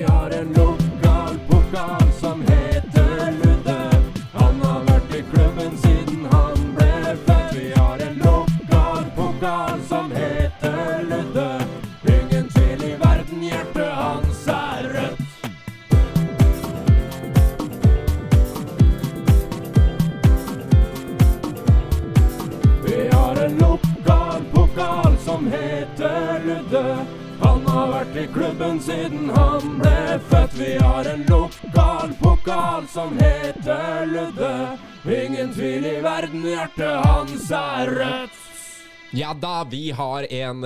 [0.00, 0.79] Vi har en lokal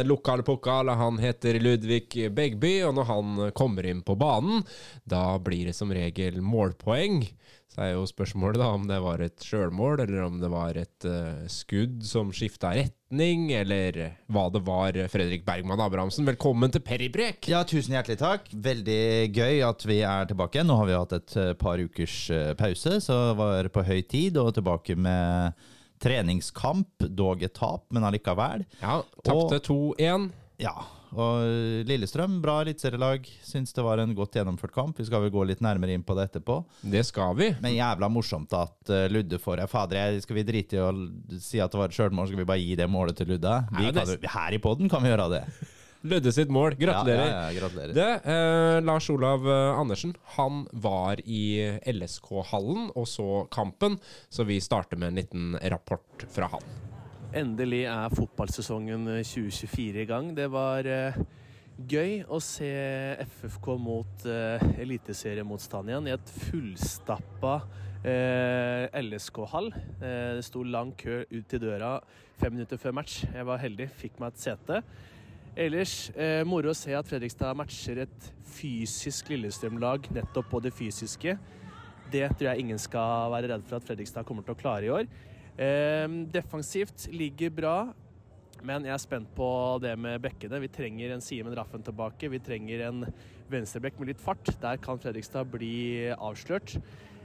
[0.05, 0.89] har en lokal pokal.
[0.89, 4.65] Han heter Ludvig Begby, og når han kommer inn på banen,
[5.05, 7.25] da blir det som regel målpoeng.
[7.75, 11.07] Så er jo spørsmålet da om det var et sjølmål, eller om det var et
[11.09, 14.95] uh, skudd som skifta retning, eller hva det var.
[15.11, 17.49] Fredrik Bergman Abrahamsen, velkommen til Peribrek!
[17.51, 18.47] Ja, tusen hjertelig takk.
[18.53, 20.63] Veldig gøy at vi er tilbake.
[20.63, 24.05] Nå har vi hatt et eh, par ukers eh, pause, så det var på høy
[24.07, 25.67] tid og tilbake med
[26.05, 28.67] treningskamp, dog et tap, men allikevel.
[28.83, 30.29] Ja, tapte 2-1.
[30.63, 30.75] Ja,
[31.15, 33.27] og Lillestrøm, bra eliteserielag.
[33.47, 34.99] Syns det var en godt gjennomført kamp.
[34.99, 36.61] Vi skal vel gå litt nærmere inn på det etterpå.
[36.95, 37.53] Det skal vi.
[37.63, 40.91] Men jævla morsomt at uh, Ludde får ja, Fader, skal vi drite i å
[41.43, 43.55] si at det var et sjølmål, skal vi bare gi det målet til Ludde?
[43.79, 45.45] Vi det- kan, her i poden kan vi gjøre det.
[46.05, 46.75] Ludde sitt mål.
[46.77, 47.25] Gratulerer.
[47.25, 47.95] Ja, ja, ja, gratulerer.
[47.97, 53.97] Det, eh, Lars Olav eh, Andersen han var i LSK-hallen og så kampen,
[54.29, 56.67] så vi starter med en liten rapport fra han.
[57.35, 60.29] Endelig er fotballsesongen 2024 i gang.
[60.37, 61.17] Det var eh,
[61.75, 62.69] gøy å se
[63.25, 67.57] FFK mot eh, eliteseriemotstand igjen i et fullstappa
[68.05, 69.73] eh, LSK-hall.
[69.99, 71.97] Eh, det sto lang kø ut til døra
[72.39, 73.23] fem minutter før match.
[73.25, 74.85] Jeg var heldig, fikk meg et sete.
[75.55, 78.25] Ellers eh, moro å se at Fredrikstad matcher et
[78.57, 81.37] fysisk Lillestrøm-lag nettopp på det fysiske.
[82.11, 84.91] Det tror jeg ingen skal være redd for at Fredrikstad kommer til å klare i
[84.91, 85.07] år.
[85.55, 87.77] Eh, defensivt ligger bra,
[88.67, 89.49] men jeg er spent på
[89.85, 90.59] det med bekkene.
[90.65, 92.33] Vi trenger en Simen Raffen tilbake.
[92.33, 93.07] Vi trenger en
[93.53, 94.51] venstrebekk med litt fart.
[94.59, 96.81] Der kan Fredrikstad bli avslørt.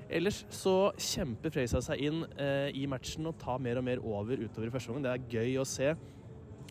[0.06, 4.38] Ellers så kjemper Fredrikstad seg inn eh, i matchen og tar mer og mer over
[4.38, 5.10] utover i første omgang.
[5.10, 5.96] Det er gøy å se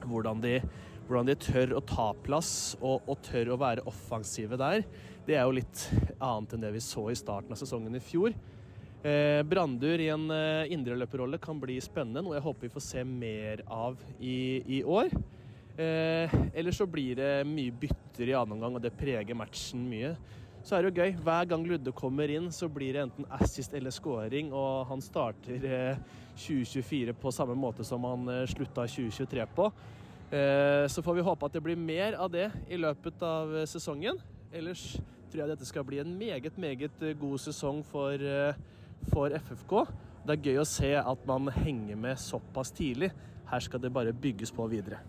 [0.06, 0.60] hvordan de,
[1.08, 4.84] hvordan de tør å ta plass og, og tør å være offensive der.
[5.26, 5.84] Det er jo litt
[6.20, 8.36] annet enn det vi så i starten av sesongen i fjor.
[9.02, 13.04] Eh, Brandur i en eh, indreløperrolle kan bli spennende, noe jeg håper vi får se
[13.06, 15.12] mer av i, i år.
[15.78, 20.16] Eh, ellers så blir det mye bytter i annen omgang, og det preger matchen mye.
[20.66, 21.12] Så er det jo gøy.
[21.25, 25.64] Hver gang Ludde kommer inn, så blir det enten assist eller scoring, og han starter
[25.64, 26.00] eh,
[26.38, 29.70] 2024 på samme måte som han eh, slutta 2023 på.
[30.28, 33.68] Eh, så får vi håpe at det blir mer av det i løpet av eh,
[33.68, 34.18] sesongen.
[34.52, 34.98] Ellers
[35.32, 38.20] tror jeg dette skal bli en meget, meget eh, god sesong for,
[39.08, 39.74] for FFK.
[40.28, 43.08] Det er gøy å se at man henger med såpass tidlig.
[43.48, 45.00] Her skal det bare bygges på videre.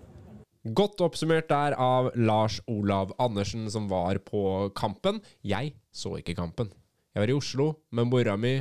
[0.63, 5.19] Godt oppsummert der av Lars Olav Andersen, som var på kampen.
[5.43, 6.71] Jeg så ikke kampen.
[7.11, 8.53] Jeg var i Oslo med mora mi,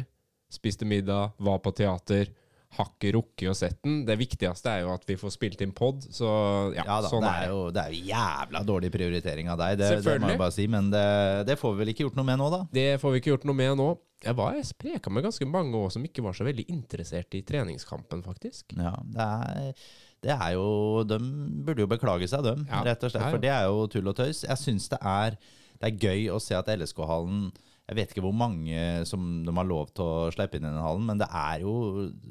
[0.50, 2.32] spiste middag, var på teater.
[2.78, 4.00] Har ikke rukket å sett den.
[4.06, 6.28] Det viktigste er jo at vi får spilt inn pod, så
[6.76, 9.80] ja, Ja da, sånn det er jo, det er jo jævla dårlig prioritering av deg,
[9.80, 10.68] det, det må jeg bare si.
[10.70, 11.06] Men det,
[11.48, 12.60] det får vi vel ikke gjort noe med nå, da.
[12.78, 13.88] Det får vi ikke gjort noe med nå.
[14.24, 17.42] Jeg var jeg spreka med ganske mange òg som ikke var så veldig interessert i
[17.46, 18.74] treningskampen, faktisk.
[18.78, 19.84] Ja, det er,
[20.26, 21.18] det er jo De
[21.66, 23.28] burde jo beklage seg, dem, Ja, rett og slett.
[23.30, 24.42] For det er jo tull og tøys.
[24.46, 25.38] Jeg syns det er,
[25.78, 27.48] det er gøy å se at LSK-hallen
[27.88, 30.82] Jeg vet ikke hvor mange som de har lov til å slippe inn i den
[30.84, 31.72] hallen, men det er jo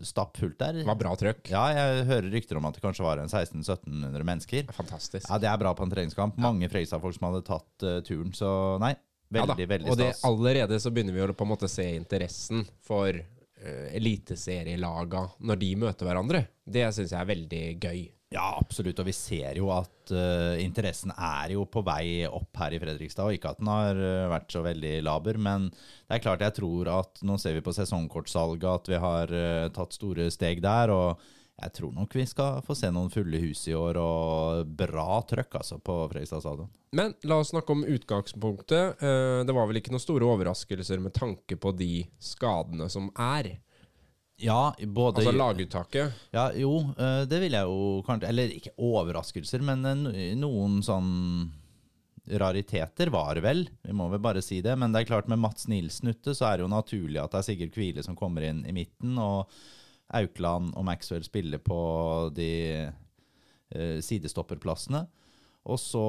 [0.05, 0.83] stappfullt der.
[0.83, 1.49] Det var bra trøkk.
[1.49, 4.67] Ja, jeg hører rykter om at det kanskje var en 1600-1700 mennesker.
[4.77, 5.25] Fantastisk.
[5.25, 6.37] Ja, Det er bra på en treningskamp.
[6.45, 8.29] Mange Fredrikstad-folk som hadde tatt uh, turen.
[8.37, 8.51] Så
[8.83, 8.93] nei,
[9.33, 9.95] Ja da, veldig, stas.
[9.95, 15.25] Og det, allerede så begynner vi å på en måte se interessen for uh, eliteserielaga
[15.41, 16.43] når de møter hverandre.
[16.69, 18.05] Det syns jeg er veldig gøy.
[18.33, 18.99] Ja, absolutt.
[18.99, 23.29] Og vi ser jo at uh, interessen er jo på vei opp her i Fredrikstad.
[23.29, 26.57] Og ikke at den har eh, vært så veldig laber, men det er klart jeg
[26.59, 30.91] tror at nå ser vi på sesongkortsalget at vi har uh, tatt store steg der.
[30.91, 31.23] Og
[31.57, 35.55] jeg tror nok vi skal få se noen fulle hus i år, og bra trøkk
[35.61, 36.73] altså på Fredrikstad stadion.
[36.99, 39.01] Men la oss snakke om utgangspunktet.
[39.47, 43.55] Det var vel ikke noen store overraskelser med tanke på de skadene som er.
[44.37, 46.17] Ja, både Altså laguttaket.
[46.35, 51.15] Ja, jo, eh, det vil jeg jo kanskje Eller ikke overraskelser, men eh, noen sånn
[52.27, 53.63] rariteter var det vel.
[53.87, 54.75] Vi må vel bare si det.
[54.77, 57.39] Men det er klart med Mats Nilsen ute, så er det jo naturlig at det
[57.39, 59.15] er Sigurd Kvile som kommer inn i midten.
[59.15, 59.47] Og
[60.17, 61.79] Aukland og Maxwell spiller på
[62.35, 62.51] de
[62.83, 65.05] eh, sidestopperplassene.
[65.67, 66.01] Og så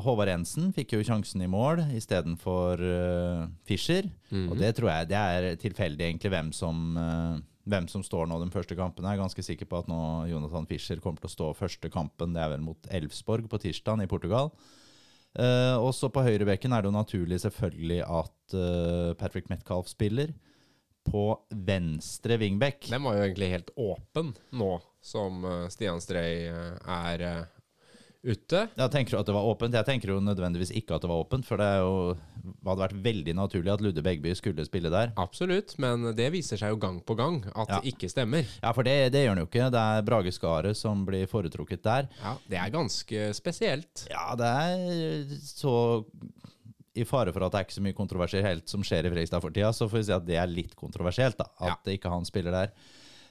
[0.00, 4.06] Håvard Jensen fikk jo sjansen i mål istedenfor uh, Fischer.
[4.32, 7.34] Og det tror jeg det er tilfeldig egentlig hvem som, eh,
[7.68, 9.06] hvem som står nå den første kampen.
[9.06, 9.98] Jeg er ganske sikker på at nå
[10.30, 12.34] Jonathan Fischer kommer til å stå første kampen.
[12.34, 14.52] Det er vel mot Elfsborg på tirsdag i Portugal.
[15.32, 20.34] Uh, også på høyrebekken er det jo naturlig selvfølgelig at uh, Patrick Metcalf spiller.
[21.02, 26.76] På venstre wingback Den var jo egentlig helt åpen nå som eh, Stian Strøy eh,
[26.86, 27.42] er eh,
[28.22, 28.60] ute.
[28.78, 29.74] Ja, tenker du at det var åpent?
[29.74, 32.14] Jeg tenker jo nødvendigvis ikke at det var åpent, for det er jo,
[32.62, 35.10] hadde vært veldig naturlig at Ludde Begby skulle spille der.
[35.18, 37.80] Absolutt, men det viser seg jo gang på gang at Ja.
[37.80, 38.46] det ikke stemmer.
[38.62, 39.66] Ja, for det, det gjør han jo ikke.
[39.74, 42.08] Det er Brage Skaret som blir foretrukket der.
[42.22, 44.06] Ja, Det er ganske spesielt.
[44.10, 46.04] Ja, det er så
[46.94, 49.50] I fare for at det er ikke så mye kontroversielt som skjer i Fredrikstad for
[49.50, 51.46] tida, så får vi si at det er litt kontroversielt, da.
[51.72, 52.72] At ikke han spiller der.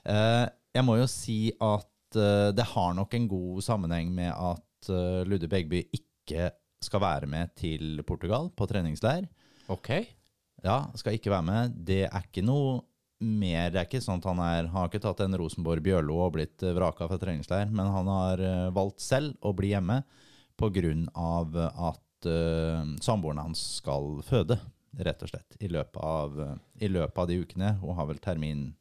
[0.01, 4.63] Uh, jeg må jo si at uh, det har nok en god sammenheng med at
[4.89, 6.50] uh, Ludde Begby ikke
[6.81, 9.28] skal være med til Portugal på treningsleir.
[9.69, 9.92] Ok.
[10.66, 11.75] Ja, skal ikke være med.
[11.86, 12.81] Det er ikke noe
[13.22, 16.33] mer Det er ikke sånn at han er, har ikke tatt en Rosenborg Bjørlo og
[16.38, 20.01] blitt eh, vraka fra treningsleir, men han har eh, valgt selv å bli hjemme
[20.57, 21.68] pga.
[21.89, 24.60] at uh, samboeren hans skal føde,
[25.06, 27.72] rett og slett, i løpet av, eh, i løpet av de ukene.
[27.81, 28.75] Hun har vel termin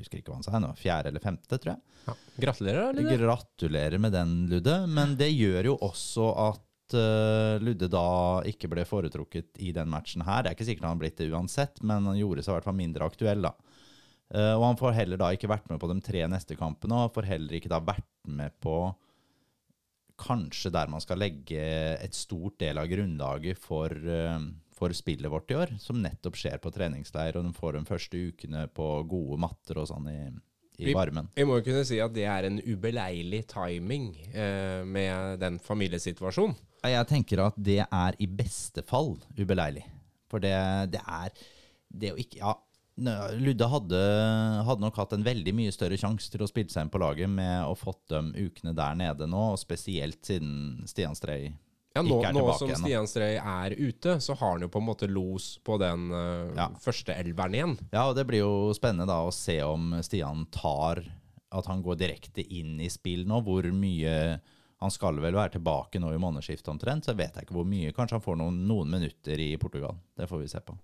[0.00, 2.00] jeg husker ikke hva han sa nå, fjerde eller femte, tror jeg.
[2.06, 2.16] Ja.
[2.46, 3.16] Gratulerer, Ludde.
[3.20, 4.76] Gratulerer med den, Ludde.
[4.88, 8.06] Men det gjør jo også at uh, Ludde da
[8.48, 10.42] ikke ble foretrukket i den matchen her.
[10.42, 12.70] Det er ikke sikkert han har blitt det uansett, men han gjorde seg i hvert
[12.70, 13.54] fall mindre aktuell, da.
[14.30, 17.14] Uh, og han får heller da ikke vært med på de tre neste kampene, og
[17.14, 18.80] får heller ikke da vært med på
[20.20, 21.60] kanskje der man skal legge
[21.96, 24.38] et stort del av grunnlaget for, eh,
[24.80, 28.20] for spillet vårt i år, som nettopp skjer på treningsleir, og de får de første
[28.30, 30.18] ukene på gode matter og sånn i,
[30.80, 31.28] i Vi- varmen.
[31.36, 36.56] Vi må jo kunne si at det er en ubeleilig timing eh, med den familiesituasjonen.
[36.88, 39.84] Jeg tenker at det er i beste fall ubeleilig.
[40.32, 40.54] For det,
[40.94, 41.32] det er
[41.92, 42.54] Det jo ikke Ja,
[43.36, 43.98] Ludde hadde,
[44.66, 47.30] hadde nok hatt en veldig mye større sjanse til å spille seg inn på laget
[47.32, 51.50] med å fått de ukene der nede nå, og spesielt siden Stian Strøy
[51.94, 55.08] Ja, nå, nå som Stian Strøy er ute, så har han jo på en måte
[55.10, 56.68] los på den uh, Ja.
[56.78, 57.74] første elveren igjen.
[57.90, 61.02] Ja, og det blir jo spennende da å se om Stian tar
[61.50, 63.40] At han går direkte inn i spill nå.
[63.42, 64.38] Hvor mye
[64.80, 67.90] Han skal vel være tilbake nå i månedsskiftet omtrent, så jeg vet ikke hvor mye.
[67.92, 69.98] Kanskje han får noen, noen minutter i Portugal.
[70.16, 70.78] Det får vi se på.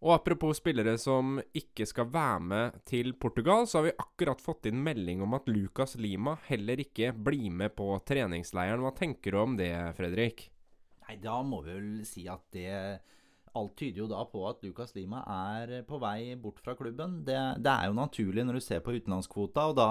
[0.00, 4.70] Og apropos spillere som ikke skal være med til Portugal, så har vi akkurat fått
[4.70, 8.80] inn melding om at Lucas Lima heller ikke blir med på treningsleiren.
[8.80, 10.46] Hva tenker du om det, Fredrik?
[11.04, 12.72] Nei, da må vi vel si at det
[13.58, 17.24] Alt tyder jo da på at Lucas Lima er på vei bort fra klubben.
[17.26, 19.88] Det, det er jo naturlig når du ser på utenlandskvota, og da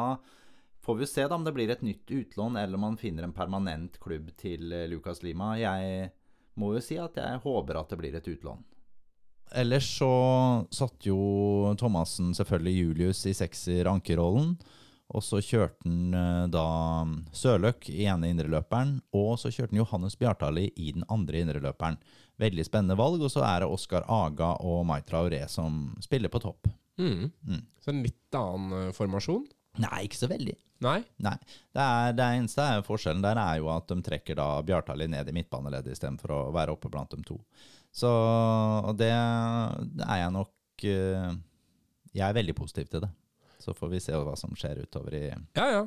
[0.79, 3.35] får vi se da om det blir et nytt utlån, eller om man finner en
[3.35, 5.57] permanent klubb til Lucas Lima.
[5.59, 6.07] Jeg
[6.55, 8.63] må jo si at jeg håper at det blir et utlån.
[9.57, 10.11] Ellers så
[10.71, 14.53] satt jo Thomassen selvfølgelig Julius i sekser-ankerrollen.
[15.09, 16.65] Og så kjørte han eh, da
[17.33, 21.97] Sørløk i ene indreløperen, og så kjørte han Johannes Bjartali i den andre indreløperen.
[22.39, 23.23] Veldig spennende valg.
[23.25, 26.69] Og så er det Oskar Aga og Maitra Aure som spiller på topp.
[27.01, 27.31] Mm.
[27.47, 27.63] Mm.
[27.81, 29.47] Så en litt annen eh, formasjon?
[29.79, 30.55] Nei, ikke så veldig.
[30.83, 30.99] Nei?
[31.23, 31.35] Nei.
[31.73, 35.27] Det, er, det eneste er forskjellen der er jo at de trekker da Bjartali ned
[35.27, 37.39] i midtbaneleddet istedenfor å være oppe blant de to.
[37.95, 41.31] Så og det, er jeg nok eh,
[42.13, 43.09] Jeg er veldig positiv til det.
[43.59, 45.81] Så får vi se hva som skjer utover i Ja, ja.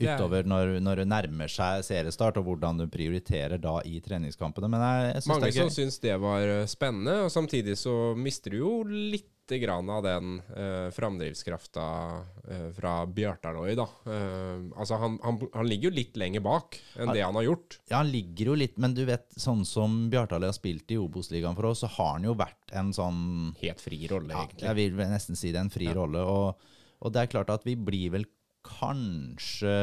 [0.00, 4.70] Er- utover når, når det nærmer seg seriestart, og hvordan du prioriterer da i treningskampene.
[4.70, 5.76] Men jeg, jeg syns Mange det er som gøy.
[5.78, 9.28] syns det var eh, spennende, og samtidig så mister du jo litt
[9.58, 11.84] grann av den uh, framdriftskrafta
[12.22, 13.86] uh, fra Bjørtarnøy, da.
[14.06, 17.80] Uh, altså, han, han, han ligger jo litt lenger bak enn det han har gjort.
[17.90, 21.58] Ja, han ligger jo litt, men du vet, sånn som Bjartali har spilt i Obos-ligaen
[21.58, 23.22] for oss, så har han jo vært en sånn
[23.60, 24.68] Helt fri rolle, ja, egentlig.
[24.68, 26.22] Jeg vil nesten si det en fri rolle.
[26.22, 28.28] Og, og det er klart at vi blir vel
[28.66, 29.74] kanskje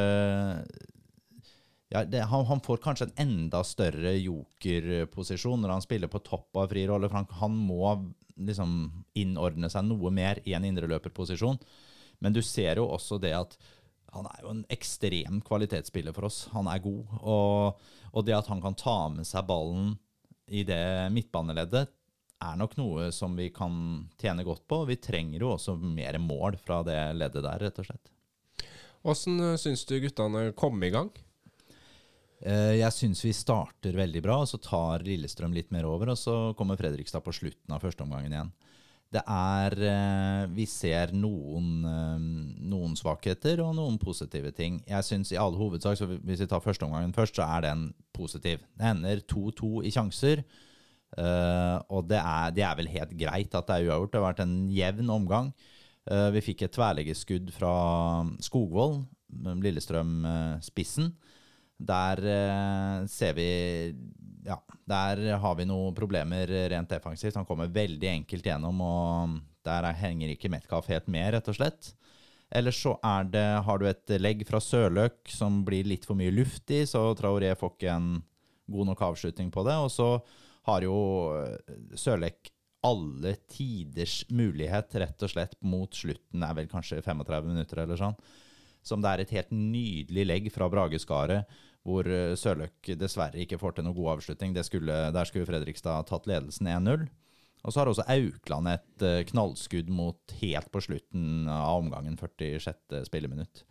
[1.89, 6.59] ja, det, han, han får kanskje en enda større jokerposisjon når han spiller på topp
[6.59, 7.07] av fri rolle.
[7.07, 7.93] For han, han må
[8.35, 8.73] liksom
[9.17, 11.59] innordne seg noe mer i en indreløperposisjon.
[12.19, 13.55] Men du ser jo også det at
[14.15, 16.45] han er jo en ekstrem kvalitetsspiller for oss.
[16.51, 17.15] Han er god.
[17.21, 19.95] Og, og det at han kan ta med seg ballen
[20.47, 21.87] i det midtbaneleddet,
[22.37, 23.73] er nok noe som vi kan
[24.19, 24.83] tjene godt på.
[24.89, 28.11] Vi trenger jo også mer mål fra det leddet der, rett og slett.
[29.07, 31.09] Åssen uh, syns du guttene kom i gang?
[32.45, 36.19] Eh, Jeg syns vi starter veldig bra, og så tar Lillestrøm litt mer over, og
[36.19, 38.51] så kommer Fredrikstad på slutten av førsteomgangen igjen.
[39.15, 42.25] Det er eh, Vi ser noen, eh,
[42.67, 44.81] noen svakheter og noen positive ting.
[44.85, 48.61] Jeg syns i all hovedsak, hvis vi tar førsteomgangen først, så er den positiv.
[48.77, 50.43] Det ender 2-2 i sjanser.
[51.17, 54.11] eh, og det er, det er vel helt greit at det er uavgjort.
[54.11, 55.53] Det har vært en jevn omgang.
[56.07, 57.73] Eh, vi fikk et tverrleggerskkudd fra
[58.43, 59.01] Skogvold,
[59.63, 61.11] Lillestrøm-spissen.
[61.77, 63.49] Der eh, ser vi
[64.47, 64.55] Ja,
[64.87, 67.35] der har vi noen problemer rent defensivt.
[67.35, 71.55] Han kommer veldig enkelt gjennom, og der er- henger ikke Metcalf helt med, rett og
[71.57, 71.93] slett.
[72.49, 72.93] Ellers så
[73.29, 77.13] det, har du et legg fra Sørløk som blir litt for mye luft i, så
[77.13, 78.23] Traoré får ikke en
[78.71, 79.75] god nok avslutning på det.
[79.75, 80.21] Og så
[80.63, 80.95] har jo
[81.43, 81.57] eh,
[81.99, 82.49] Sørlek
[82.85, 86.43] alle tiders mulighet, rett og slett, mot slutten.
[86.45, 88.19] Er vel kanskje 35 minutter eller sånn
[88.87, 91.47] som det er et helt nydelig legg fra Brageskaret,
[91.87, 94.55] hvor eh, Sørløk dessverre ikke får til noe god avslutning.
[94.65, 97.07] Skulle, der skulle Fredrikstad tatt ledelsen 1-0.
[97.65, 103.01] Og så har også Aukland et eh, knallskudd mot helt på slutten av omgangen, 46.
[103.09, 103.65] spilleminutt.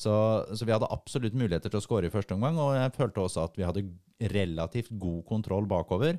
[0.00, 0.12] Så,
[0.56, 3.42] så vi hadde absolutt muligheter til å skåre i første omgang, og jeg følte også
[3.44, 3.82] at vi hadde
[4.32, 6.16] relativt god kontroll bakover,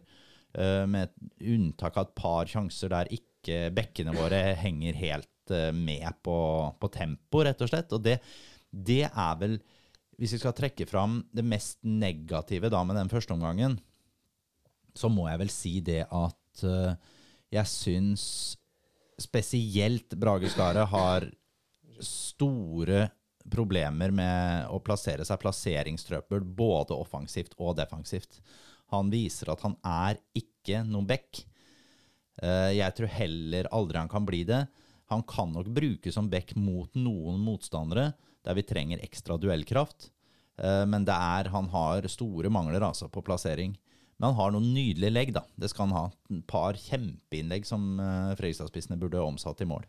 [0.51, 6.37] med unntak av et par sjanser der ikke bekkene våre henger helt eh, med på,
[6.79, 7.93] på tempo, rett og slett.
[7.95, 8.19] Og det,
[8.71, 9.57] det er vel,
[10.19, 13.79] hvis vi skal trekke fram det mest negative da med den første omgangen,
[14.93, 16.93] så må jeg vel si det at eh,
[17.51, 18.25] jeg syns
[19.21, 21.27] spesielt Brage Skaret har
[22.01, 23.05] store
[23.51, 28.39] problemer med å plassere seg plasseringstrøbbel både offensivt og defensivt.
[28.91, 31.43] Han viser at han er ikke noen back.
[32.41, 34.65] Eh, Jeg tror heller aldri han kan bli det.
[35.11, 38.13] Han kan nok brukes som back mot noen motstandere
[38.45, 40.09] der vi trenger ekstra duellkraft.
[40.57, 43.75] Eh, Men det er, han har store mangler altså på plassering.
[44.19, 45.33] Men han har noen nydelige legg.
[45.33, 45.41] da.
[45.57, 46.05] Det skal han ha.
[46.29, 49.85] Et par kjempeinnlegg som eh, Fredrikstad-spissene burde omsatt i mål.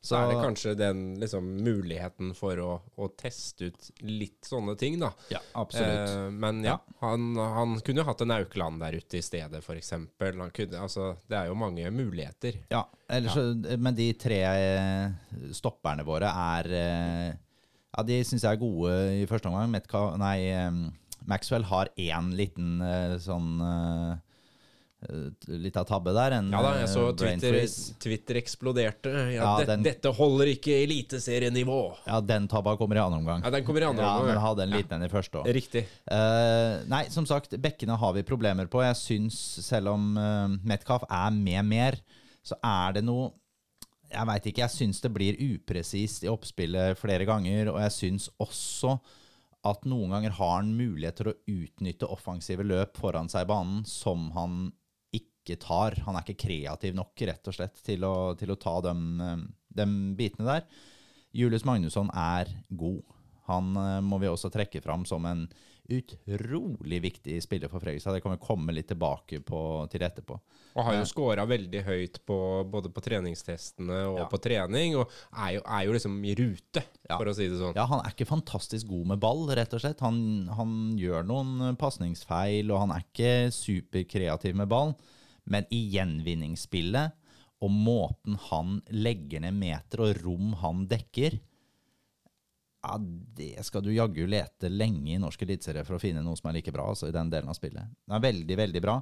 [0.00, 4.96] Så er det kanskje den liksom, muligheten for å, å teste ut litt sånne ting,
[5.02, 5.10] da.
[5.28, 6.08] Ja, absolutt.
[6.08, 9.92] Eh, men ja, Han, han kunne jo hatt en Aukland der ute i stedet, f.eks.
[10.80, 12.62] Altså, det er jo mange muligheter.
[12.72, 13.76] Ja, ellers, ja.
[13.76, 17.28] men de tre eh, stopperne våre er eh,
[17.90, 19.68] Ja, de syns jeg er gode i første omgang.
[19.74, 22.80] Metka, nei, eh, Maxwell har én liten
[23.20, 23.60] sånn
[25.48, 26.34] Lita tabbe der.
[26.36, 27.56] En Ja da, jeg så eh, Twitter.
[28.04, 29.12] Twitter eksploderte.
[29.32, 31.78] Ja, Ja, det, den- Dette holder ikke eliteserienivå!
[32.06, 33.40] Ja, den tabba kommer i annen omgang.
[33.44, 35.48] Ja, den kommer i andre Ja, omgang, men hadde en liten en i første òg.
[35.56, 35.86] Riktig.
[36.10, 38.82] Uh, nei, som sagt, bekkene har vi problemer på.
[38.84, 41.96] Jeg syns, selv om uh, Metcalf er med mer,
[42.44, 43.30] så er det noe
[44.10, 44.64] Jeg veit ikke.
[44.66, 48.96] Jeg syns det blir upresist i oppspillet flere ganger, og jeg syns også
[49.62, 53.82] at noen ganger har han mulighet til å utnytte offensive løp foran seg i banen
[53.86, 54.72] som han
[55.40, 55.96] ikke tar.
[56.06, 58.94] Han er ikke kreativ nok, rett og slett, til å, til å ta de,
[59.26, 60.64] eh, bitene der.
[61.32, 63.02] Julius Magnusson er god.
[63.50, 65.48] Han eh, må vi også trekke fram som en
[65.90, 68.14] utrolig viktig spiller for Fredrikstad.
[68.14, 70.36] Det kan vi komme litt tilbake på, til etterpå.
[70.78, 72.36] Og har jo skåra veldig høyt på,
[72.70, 74.26] både på treningstestene og Ja.
[74.30, 77.16] på trening, og er jo, er jo liksom i rute, Ja.
[77.18, 77.74] for å si det sånn.
[77.74, 79.98] Ja, han er ikke fantastisk god med ball, rett og slett.
[80.06, 84.94] Han, han gjør noen pasningsfeil, og han er ikke superkreativ med ball.
[85.50, 87.16] Men i gjenvinningsspillet
[87.60, 91.36] og måten han legger ned meter og rom han dekker,
[92.80, 92.94] ja,
[93.36, 96.56] det skal du jaggu lete lenge i norsk eliteserie for å finne noe som er
[96.56, 97.90] like bra altså, i den delen av spillet.
[98.08, 98.94] Det er veldig, veldig bra.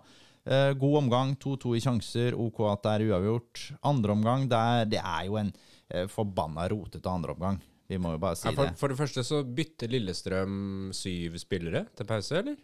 [0.48, 3.64] Eh, god omgang, 2-2 i sjanser, OK at det er uavgjort.
[3.86, 7.60] Andre omgang, det er, det er jo en eh, forbanna rotete andre omgang.
[7.88, 8.80] Vi må jo bare si Ja, for, det.
[8.80, 12.58] for det første så bytter Lillestrøm syv spillere til pause, eller?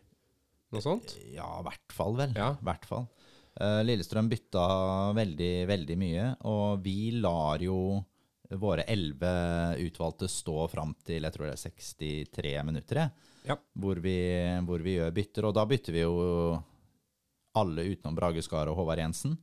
[0.74, 1.14] Noe sånt?
[1.30, 2.34] Ja, i hvert fall, vel.
[2.34, 2.56] Ja.
[2.66, 3.06] Hvert fall.
[3.61, 4.64] Eh, Lillestrøm bytta
[5.14, 7.78] veldig, veldig mye, og vi lar jo
[8.61, 9.30] våre elleve
[9.82, 13.00] utvalgte stå fram til jeg tror det er 63 minutter,
[13.49, 13.56] Ja.
[13.78, 14.16] hvor, vi,
[14.66, 15.46] hvor vi gjør bytter.
[15.49, 16.62] Og da bytter vi jo
[17.54, 19.37] alle utenom Brage Skar og Håvard Jensen.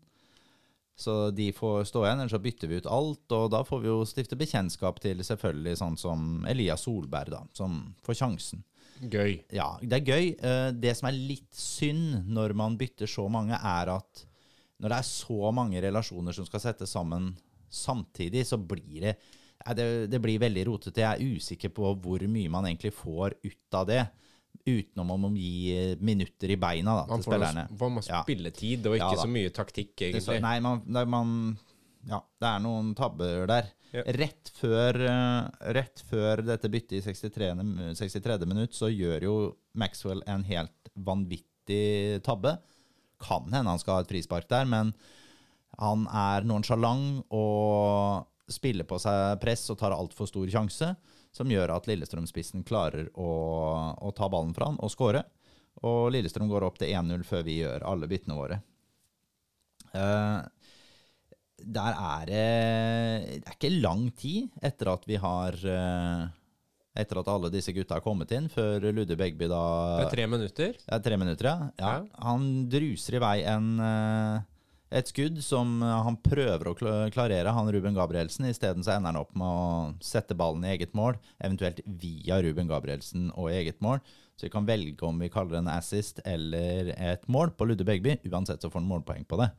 [1.02, 3.26] Så de får stå igjen, eller så bytter vi ut alt.
[3.34, 7.96] Og da får vi jo stifte bekjentskap til selvfølgelig sånn som Elias Solberg, da, som
[8.06, 8.64] får sjansen.
[9.10, 9.40] Gøy.
[9.52, 10.36] Ja, det er gøy.
[10.38, 14.26] Eh, Det som er litt synd når man bytter så mange, er at
[14.82, 17.36] når det er så mange relasjoner som skal settes sammen
[17.72, 19.16] samtidig, så blir det
[19.78, 21.04] det, det blir veldig rotete.
[21.04, 24.02] Jeg er usikker på hvor mye man egentlig får ut av det.
[24.66, 27.68] Utenom om å gi minutter i beina da, til spillerne.
[27.70, 30.42] Man får spilletid, og ikke ja, så mye taktikk, Det er så- egentlig.
[30.42, 31.58] Nei, man, man
[32.10, 33.70] Ja, det er noen tabber der.
[33.92, 34.04] Ja.
[34.18, 37.52] Rett, før, eh, rett før dette byttet i 63.
[38.00, 38.46] 63.
[38.48, 39.36] minutt, så gjør jo
[39.78, 42.58] Maxwell en helt vanvittig tabbe.
[43.22, 44.94] Kan hende han skal ha et frispark der, men
[45.80, 50.90] Han er nonsjalant og spiller på seg press og tar altfor stor sjanse,
[51.32, 53.30] som gjør at Lillestrøm-spissen klarer å,
[53.96, 55.24] å ta ballen fra han og skåre.
[55.88, 58.60] Og Lillestrøm går opp til 1-0 før vi gjør alle byttene våre.
[59.96, 60.40] Eh,
[61.66, 62.46] der er det
[63.42, 66.30] Det er ikke lang tid etter at vi har eh,
[67.02, 69.62] Etter at alle disse gutta har kommet inn, før Ludde Begby da
[70.02, 70.74] Det er tre minutter.
[70.98, 71.70] er tre minutter, ja.
[71.80, 71.92] ja.
[72.02, 72.24] Ja.
[72.28, 74.42] Han druser i vei en, eh,
[75.00, 78.50] et skudd som han prøver å klarere, han Ruben Gabrielsen.
[78.52, 83.32] Isteden ender han opp med å sette ballen i eget mål, eventuelt via Ruben Gabrielsen
[83.38, 84.04] og i eget mål.
[84.36, 87.86] Så vi kan velge om vi kaller det en assist eller et mål på Ludde
[87.88, 88.18] Begby.
[88.28, 89.52] Uansett så får han målpoeng på det.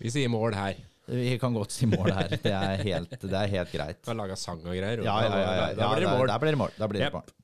[0.00, 0.78] Vi sier mål her.
[1.10, 2.28] Vi kan godt si mål her.
[2.30, 3.98] Det er helt, det er helt greit.
[4.04, 5.02] Vi har laga sang og greier.
[5.02, 5.52] og Ja, ja, ja.
[5.60, 6.30] ja, Da blir det ja, mål.
[6.30, 6.74] Da blir det mål.
[6.78, 7.18] Da blir det Jep.
[7.18, 7.36] mål.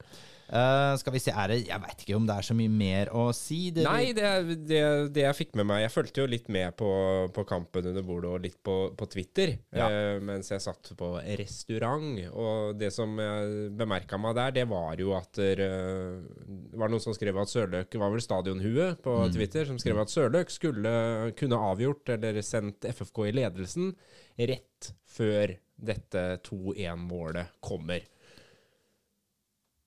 [0.46, 3.08] Eh, skal vi se, er det Jeg veit ikke om det er så mye mer
[3.10, 3.72] å si.
[3.74, 4.28] Det, Nei, det,
[4.68, 4.82] det,
[5.16, 6.90] det jeg fikk med meg Jeg fulgte jo litt med på,
[7.34, 9.88] på kampen under bordet og litt på, på Twitter Ja.
[9.90, 11.08] uh, mens jeg satt på
[11.40, 12.20] restaurant.
[12.30, 16.94] Og det som jeg bemerka meg der, det var jo at der, uh, Det var
[16.94, 19.32] noen som skrev at Sørløk var vel stadionhue på Mm.
[19.34, 20.90] Twitter, som skrev at Sørløk skulle
[21.38, 23.94] kunne avgjort eller sendt FFK i ledelsen
[24.38, 28.04] rett før dette 2-1-målet kommer.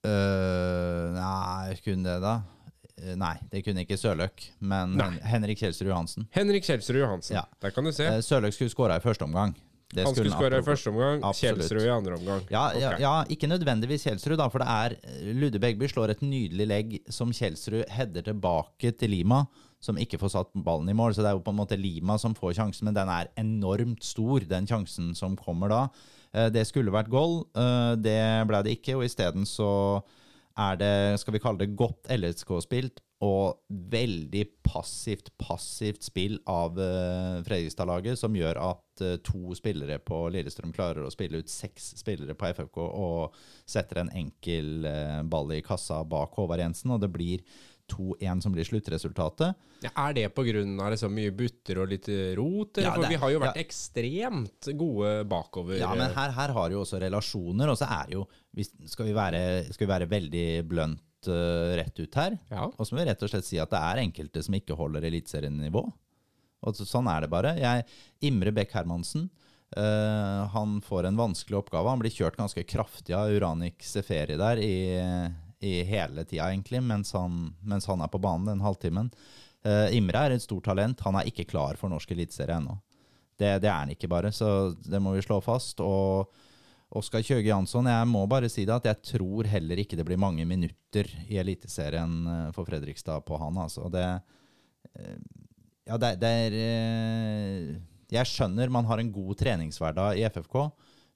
[0.09, 2.37] Øh, nei, kunne det da?
[2.99, 5.09] Eh, Nei, det kunne ikke Sørløk, men Nei.
[5.31, 6.27] Henrik Kjelsrud Johansen.
[6.35, 7.37] Henrik Kjelsrud Johansen.
[7.37, 7.45] Ja.
[7.63, 8.07] Der kan du se.
[8.09, 9.55] Eh, Sørløk skulle skåra i første omgang.
[9.89, 11.63] Det Han skulle skåre i første omgang, Absolutt.
[11.63, 12.43] Kjelsrud i andre omgang.
[12.53, 16.67] Ja, ja, ja, ikke nødvendigvis Kjelsrud, da, for det er Ludde Begby slår et nydelig
[16.69, 19.47] legg som Kjelsrud header tilbake til Lima,
[19.81, 21.15] som ikke får satt ballen i mål.
[21.17, 24.05] Så det er jo på en måte Lima som får sjansen, men den er enormt
[24.05, 25.81] stor, den sjansen som kommer da.
[26.33, 30.03] Eh, Det skulle vært goal, eh, det ble det ikke, og isteden så
[30.59, 37.41] er det, skal vi kalle det godt LSK-spilt, og veldig passivt, passivt spill av eh,
[37.43, 42.49] Fredrikstad-laget, som gjør at to spillere på Lillestrøm klarer å spille ut seks spillere på
[42.51, 44.83] FFK og setter en enkel
[45.31, 47.45] ball i kassa bak Håvard Jensen, og det blir
[47.91, 49.57] 2-1 som blir sluttresultatet.
[49.85, 50.63] Ja, er det pga.
[50.93, 52.77] Liksom mye butter og litt rot?
[52.81, 53.63] Ja, For det- vi har jo vært ja.
[53.65, 55.77] ekstremt gode bakover.
[55.79, 58.25] Ja, men her, her har jo også relasjoner, og så er jo
[58.87, 59.41] skal, vi være,
[59.73, 62.65] skal vi være veldig blunt uh, rett ut her, Ja.
[62.69, 65.05] og så må vi rett og slett si at det er enkelte som ikke holder
[65.09, 65.83] eliteserienivå.
[66.63, 67.53] Og sånn er det bare.
[67.59, 67.85] Jeg,
[68.29, 69.29] Imre Bech Hermansen
[69.77, 71.91] Uh, han får en vanskelig oppgave.
[71.93, 74.71] Han blir kjørt ganske kraftig av Uranik Seferi der i,
[75.59, 79.09] i hele tida, egentlig, mens han, mens han er på banen den halvtimen.
[79.65, 81.01] Uh, Imre er et stort talent.
[81.03, 82.77] Han er ikke klar for norsk eliteserie ennå.
[83.39, 85.79] Det, det er han ikke bare, så det må vi slå fast.
[85.83, 86.31] Og
[86.89, 90.17] Oskar Kjøge Jansson, jeg må bare si det at jeg tror heller ikke det blir
[90.19, 93.59] mange minutter i Eliteserien eh, for Fredrikstad på han.
[93.61, 93.85] Altså.
[93.93, 94.05] Det,
[94.97, 95.19] eh,
[95.85, 96.57] ja, det, det er
[98.09, 100.57] Jeg skjønner man har en god treningshverdag i FFK,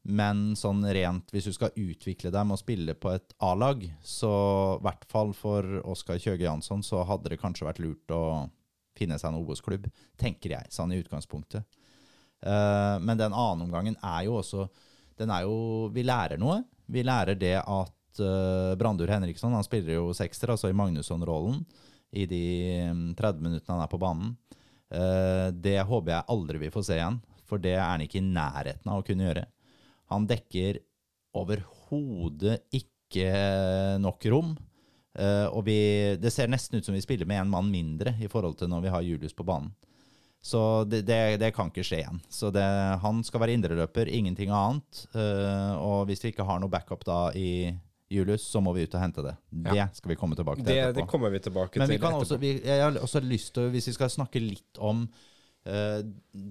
[0.04, 4.34] men sånn rent hvis du skal utvikle dem og spille på et A-lag, så
[4.76, 8.24] i hvert fall for Oskar Kjøge Jansson, så hadde det kanskje vært lurt å
[8.98, 9.88] finne seg en Obos-klubb,
[10.20, 11.64] tenker jeg, sånn i utgangspunktet.
[12.44, 14.68] Uh, men den annen omgangen er jo også
[15.16, 16.64] den er jo, Vi lærer noe.
[16.90, 21.62] Vi lærer det at uh, Brandur Henriksson han spiller jo sekser, altså i Magnusson-rollen,
[22.14, 22.44] i de
[22.92, 24.34] mm, 30 minuttene han er på banen.
[24.94, 28.26] Uh, det håper jeg aldri vi får se igjen, for det er han ikke i
[28.26, 29.46] nærheten av å kunne gjøre.
[30.12, 30.82] Han dekker
[31.38, 33.30] overhodet ikke
[34.02, 34.54] nok rom.
[35.18, 35.78] eh, og vi,
[36.20, 38.86] det ser nesten ut som vi spiller med en mann mindre i forhold til når
[38.86, 39.74] vi har Julius på banen.
[40.44, 42.20] Så det, det, det kan ikke skje igjen.
[42.28, 42.66] Så det,
[43.00, 45.06] han skal være indreløper, ingenting annet.
[45.16, 47.72] Eh, og hvis vi ikke har noe backup da i
[48.12, 49.38] Julius, så må vi ut og hente det.
[49.72, 51.00] Det skal vi komme tilbake til det, etterpå.
[51.00, 52.28] det kommer vi tilbake Men til vi kan etterpå.
[52.28, 56.00] også, vi, jeg har også lyst til, hvis vi skal snakke litt om uh,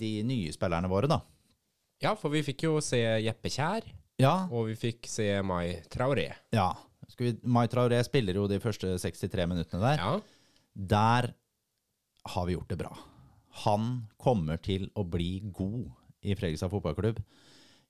[0.02, 1.20] de nye spillerne våre, da.
[2.02, 3.84] Ja, for vi fikk jo se Jeppe Kjær,
[4.20, 4.48] Ja.
[4.50, 6.32] og vi fikk se Mai Traoré.
[6.52, 6.72] ja.
[7.18, 9.98] Vi, Mai Traoré spiller jo de første 63 minuttene der.
[10.00, 10.20] Ja.
[10.74, 11.34] Der
[12.32, 12.92] har vi gjort det bra.
[13.66, 15.90] Han kommer til å bli god
[16.24, 17.18] i Fredrikstad fotballklubb.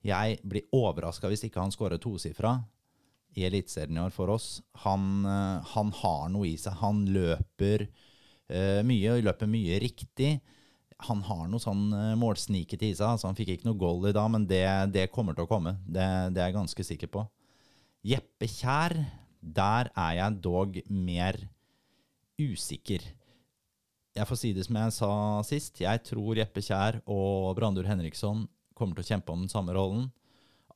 [0.02, 2.56] Jeg blir overraska hvis ikke han skårer tosifra
[3.36, 4.60] i Eliteserien i år for oss.
[4.82, 6.74] Han, eh, han har noe i seg.
[6.82, 10.40] Han løper uh, mye, og løper mye riktig.
[11.08, 13.06] Han har noe sånn uh, målsniket i seg.
[13.14, 15.76] Altså, han fikk ikke noe goal i dag, men det, det kommer til å komme.
[15.86, 17.24] Det, det er jeg ganske sikker på.
[18.06, 18.96] Jeppe Kjær,
[19.42, 21.38] der er jeg dog mer
[22.40, 23.04] usikker.
[24.12, 25.12] Jeg får si det som jeg sa
[25.46, 25.80] sist.
[25.80, 28.44] Jeg tror Jeppe Kjær og Brandur Henriksson
[28.76, 30.10] kommer til å kjempe om den samme rollen.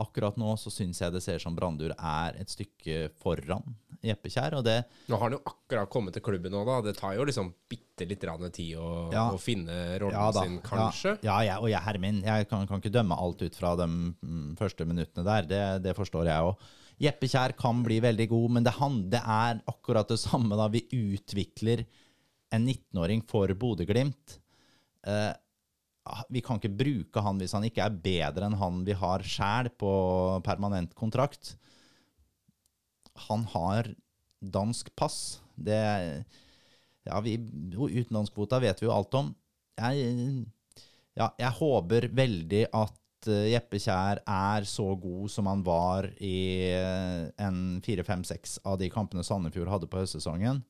[0.02, 3.64] Akkurat nå så syns jeg det ser som Brandur er et stykke foran
[4.06, 4.76] Jeppe Kjær, og det
[5.08, 6.78] Nå har han jo akkurat kommet til klubben nå, da.
[6.84, 9.30] Det tar jo liksom bitte litt tid å, Ja.
[9.32, 11.16] å finne rollen Ja sin, kanskje.
[11.22, 13.86] Ja, ja jeg, og jeg, Hermin, jeg kan, kan ikke dømme alt ut fra de
[13.88, 15.48] mm, første minuttene der.
[15.48, 16.66] Det, det forstår jeg òg.
[17.02, 20.56] Jeppe Kjær kan bli veldig god, men det, han, det er akkurat det samme.
[20.56, 21.84] da Vi utvikler
[22.54, 24.38] en 19-åring for Bodø-Glimt.
[25.06, 25.32] Eh,
[26.32, 29.70] vi kan ikke bruke han hvis han ikke er bedre enn han vi har sjæl
[29.78, 29.92] på
[30.46, 31.54] permanent kontrakt.
[33.28, 33.90] Han har
[34.40, 35.40] dansk pass.
[35.54, 35.80] Det
[37.06, 39.28] Ja, vi, utenlandskvota vet vi jo alt om.
[39.78, 40.46] Jeg,
[41.14, 46.66] ja, jeg håper veldig at eh, Jeppe Kjær er så god som han var i
[46.74, 50.64] eh, en fire-fem-seks av de kampene Sandefjord hadde på høstsesongen.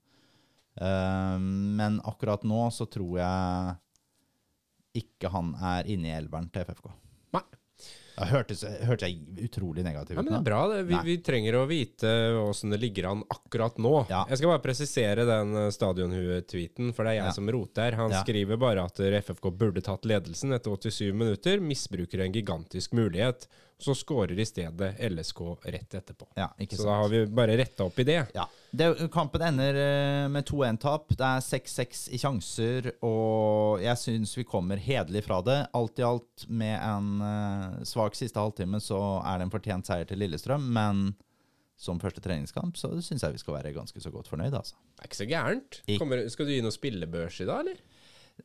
[0.77, 3.77] Eh, men akkurat nå så tror jeg
[4.99, 6.91] ikke han er inne i elveren til FFK.
[7.37, 7.43] Nei.
[8.17, 10.61] Det hørtes, hørtes jeg utrolig negativ Ja, men det er bra.
[10.73, 10.79] Det.
[10.89, 12.09] Vi, vi trenger å vite
[12.41, 13.93] åssen det ligger an akkurat nå.
[14.09, 14.23] Ja.
[14.31, 17.35] Jeg skal bare presisere den eh, stadionhue-tweeten, for det er jeg Ja.
[17.37, 17.93] som roter.
[18.01, 23.45] Han skriver bare at FFK burde tatt ledelsen etter 87 minutter, misbruker en gigantisk mulighet.
[23.79, 26.29] Så skårer i stedet LSK rett etterpå.
[26.35, 28.23] Ja, Så da har vi bare retta opp i det.
[28.35, 28.47] Ja.
[28.71, 31.13] Det, kampen ender eh, med 2-1-tap.
[31.13, 35.59] Det er 6-6 i sjanser, og jeg syns vi kommer hederlig fra det.
[35.77, 40.09] Alt i alt, med en eh, svak siste halvtime, så er det en fortjent seier
[40.09, 40.71] til Lillestrøm.
[40.73, 41.11] Men
[41.77, 44.79] som første treningskamp så syns jeg vi skal være ganske så godt fornøyd, altså.
[44.97, 45.81] Det er ikke så gærent.
[46.01, 47.85] Kommer, skal du gi noe spillebørs i dag, eller?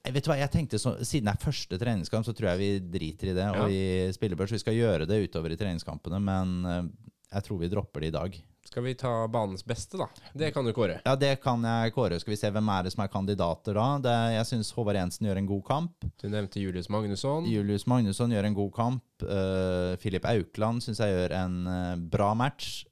[0.01, 2.61] Jeg vet du hva, jeg tenkte så, Siden det er første treningskamp, så tror jeg
[2.61, 3.49] vi driter i det.
[3.61, 3.75] Og
[4.15, 4.53] spiller børs.
[4.55, 6.87] vi skal gjøre det utover i treningskampene, men eh,
[7.31, 8.39] jeg tror vi dropper det i dag.
[8.65, 10.07] Skal vi ta banens beste, da?
[10.37, 10.99] Det kan du kåre.
[11.05, 12.19] Ja, det kan jeg kåre.
[12.21, 13.87] Skal vi se hvem er det som er kandidater da.
[14.03, 16.05] Det, jeg syns Håvard Jensen gjør en god kamp.
[16.21, 17.49] Du nevnte Julius Magnusson.
[17.49, 19.25] Julius Magnusson gjør en god kamp.
[19.25, 22.85] Uh, Filip Aukland syns jeg gjør en uh, bra match.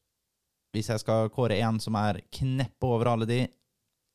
[0.76, 3.44] Hvis jeg skal kåre en som er kneppe over alle de,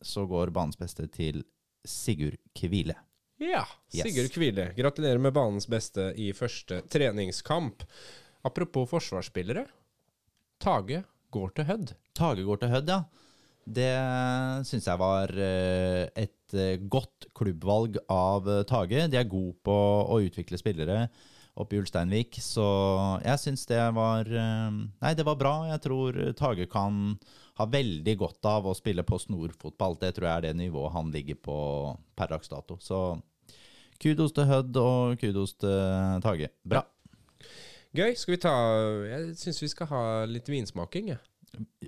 [0.05, 1.45] så går banens beste til
[1.85, 2.97] Sigurd Kvile.
[3.43, 4.07] Ja, Yes.
[4.07, 4.71] Sigurd Kvile.
[4.77, 7.83] Gratulerer med banens beste i første treningskamp.
[8.45, 9.67] Apropos forsvarsspillere.
[10.63, 11.03] Tage
[11.35, 11.93] går til Hødd.
[12.15, 13.03] Tage går til Hødd, ja.
[13.65, 13.93] Det
[14.69, 19.07] syns jeg var eh, et eh, godt klubbvalg av eh, Tage.
[19.09, 21.07] De er gode på å utvikle spillere
[21.57, 22.65] oppe i Ulsteinvik, så
[23.23, 25.53] jeg syns det var Nei, det var bra.
[25.71, 27.15] Jeg tror Tage kan
[27.59, 29.97] ha veldig godt av å spille på snorfotball.
[30.01, 31.59] Det tror jeg er det nivået han ligger på
[32.19, 32.79] per dags dato.
[32.83, 33.03] Så
[34.03, 36.49] kudos til Hødd og kudos til Tage.
[36.67, 36.83] Bra.
[37.95, 38.11] Gøy.
[38.19, 38.55] Skal vi ta
[39.07, 41.13] Jeg syns vi skal ha litt vinsmaking.
[41.15, 41.21] jeg.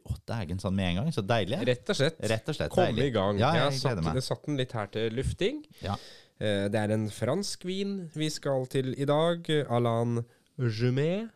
[0.06, 1.08] Å, dægen sånn med en gang.
[1.16, 1.58] Så deilig.
[1.66, 2.20] Rett og slett.
[2.30, 3.08] Rett og slett Komme deilig.
[3.10, 3.40] i gang.
[3.42, 4.22] Ja, jeg har jeg satt, meg.
[4.22, 5.64] satt den litt her til lufting.
[5.82, 5.96] Ja.
[6.38, 9.42] Eh, Det er en fransk vin vi skal til i dag.
[9.68, 10.20] Alain
[10.56, 11.32] Jumet,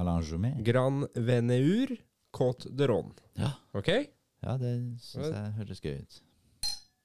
[0.00, 0.64] Alain Jumet.
[0.64, 1.92] Grand Veneur,
[2.34, 3.12] Côte de Ron.
[3.38, 3.52] Ja.
[3.78, 3.90] OK?
[4.44, 6.16] Ja, det syns jeg høres gøy ut.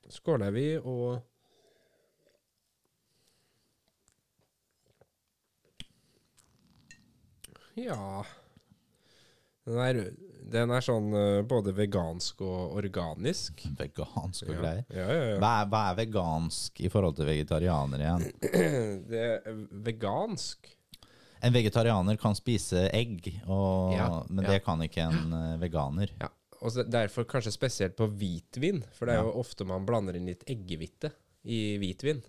[0.10, 1.20] Skåler vi og
[7.78, 8.26] Ja
[9.70, 10.00] Den er,
[10.50, 13.62] den er sånn eh, både vegansk og organisk.
[13.78, 14.82] Vegansk og greier.
[14.90, 15.38] ja, ja, ja.
[15.38, 18.26] Hva er, hva er vegansk i forhold til vegetarianer igjen?
[19.12, 20.72] Det er vegansk
[21.42, 26.12] En vegetarianer kan spise egg, og, Ja, men det kan ikke en eh, veganer.
[26.20, 30.28] Ja, og derfor kanskje spesielt på hvitvin, for det er jo ofte man blander inn
[30.28, 31.14] litt eggehvite
[31.48, 32.20] i hvitvin,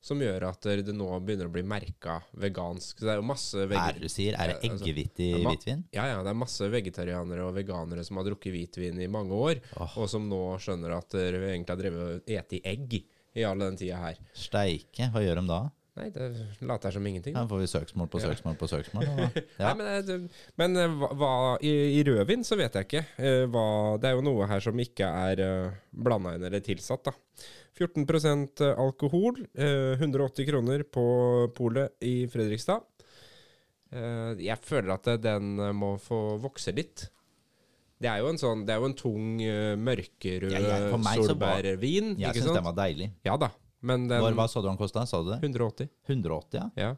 [0.00, 3.00] som gjør at det nå begynner å bli merka vegansk.
[3.00, 4.36] Så det er jo masse er det du sier?
[4.38, 5.82] Er det altså, eggehvitt i hvitvin?
[5.92, 9.60] Ja, ja, det er masse vegetarianere og veganere som har drukket hvitvin i mange år,
[9.76, 9.98] oh.
[10.00, 13.00] og som nå skjønner at de egentlig har drevet og spist egg
[13.34, 14.22] i all den tida her.
[14.34, 15.60] Steike, hva gjør de da?
[15.98, 16.26] Nei, det
[16.62, 17.34] later som ingenting.
[17.34, 19.08] Ja, får vi søksmål på søksmål på søksmål?
[19.08, 19.28] da?
[19.62, 19.72] Ja.
[19.74, 20.28] Nei, men
[20.60, 21.32] men eh, hva,
[21.66, 23.02] i, I rødvin så vet jeg ikke.
[23.18, 23.64] eh, hva,
[24.00, 25.42] det er jo noe her som ikke er
[25.90, 27.10] blanda inn eller tilsatt.
[27.10, 27.16] da.
[27.80, 29.40] 14% alkohol.
[29.54, 31.04] eh, 180 kroner på
[31.56, 32.84] polet i Fredrikstad.
[33.90, 37.08] Eh, jeg føler at den eh, må få vokse litt.
[38.00, 42.14] Det er jo en sånn, det er jo en tung, eh, mørkerød Ja, ja, solbærvin.
[42.20, 43.10] Jeg syns den var deilig.
[43.26, 43.50] Ja da.
[43.80, 45.06] Men den Hvor, hva så du han kosta?
[45.08, 45.40] Sa du det?
[45.42, 45.88] 180.
[46.06, 46.68] 180, ja?
[46.76, 46.90] Ja.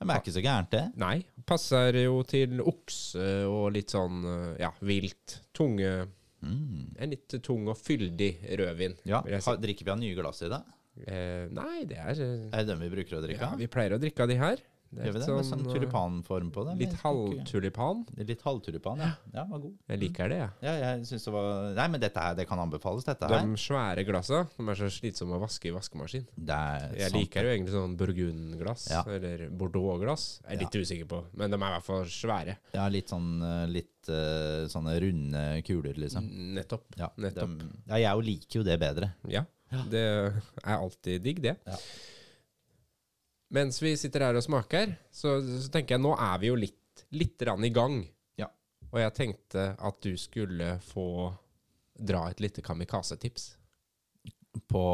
[0.00, 0.82] Men det er ikke så gærent, det.
[1.00, 1.14] Nei.
[1.46, 5.38] Passer jo til okse og litt sånn eh, ja, vilt.
[5.56, 5.94] Tunge
[6.44, 6.90] Mm.
[7.00, 8.98] En litt tung og fyldig rødvin.
[9.08, 9.54] Ja, si.
[9.62, 10.60] Drikker vi av nye glass i det?
[11.08, 13.96] Eh, nei, det er eh, Er det den vi bruker å drikke Ja, vi pleier
[13.96, 14.60] å drikke av de her.
[14.94, 15.28] Det Gjør vi det?
[15.34, 16.74] Med sånn tulipanform på det?
[16.84, 18.04] Litt halvtulipan.
[18.28, 19.08] Litt halvtulipan, ja.
[19.34, 19.72] Ja, var god.
[19.90, 20.50] Jeg liker det, jeg.
[20.66, 24.04] Ja, jeg synes det var Nei, men dette her, det kan anbefales, dette De svære
[24.06, 26.26] glassa de er så slitsomme å vaske i vaskemaskin.
[26.36, 27.18] Det er Jeg sant.
[27.20, 29.02] liker jo egentlig sånn burgundglass, Ja.
[29.08, 30.26] eller bordeauxglass.
[30.48, 32.56] Jeg er litt usikker på, men de er i hvert fall svære.
[32.74, 36.26] Ja, litt sånn eh, Litt eh, sånne runde kuler, liksom.
[36.54, 36.84] Nettopp.
[37.00, 37.58] Ja, Nettopp.
[37.58, 39.14] De, ja, jeg jo liker jo det bedre.
[39.26, 39.44] Ja.
[39.90, 41.56] Det er alltid digg, det.
[41.66, 41.76] Ja.
[43.54, 47.04] Mens vi sitter her og smaker, så, så tenker jeg nå er vi jo litt,
[47.14, 48.00] litt i gang.
[48.40, 48.48] Ja.
[48.90, 51.32] Og jeg tenkte at du skulle få
[51.94, 53.52] dra et lite kamikaze-tips.
[54.70, 54.84] På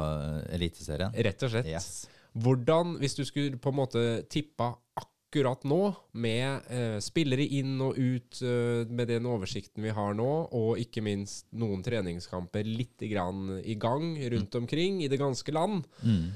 [0.00, 1.12] eh, Eliteserien.
[1.12, 1.68] Rett og slett.
[1.68, 2.08] Yes.
[2.40, 5.80] Hvordan, hvis du skulle på en måte tippa akkurat nå,
[6.18, 11.04] med eh, spillere inn og ut eh, med den oversikten vi har nå, og ikke
[11.04, 16.30] minst noen treningskamper litt grann i gang rundt omkring i det ganske land, Mm.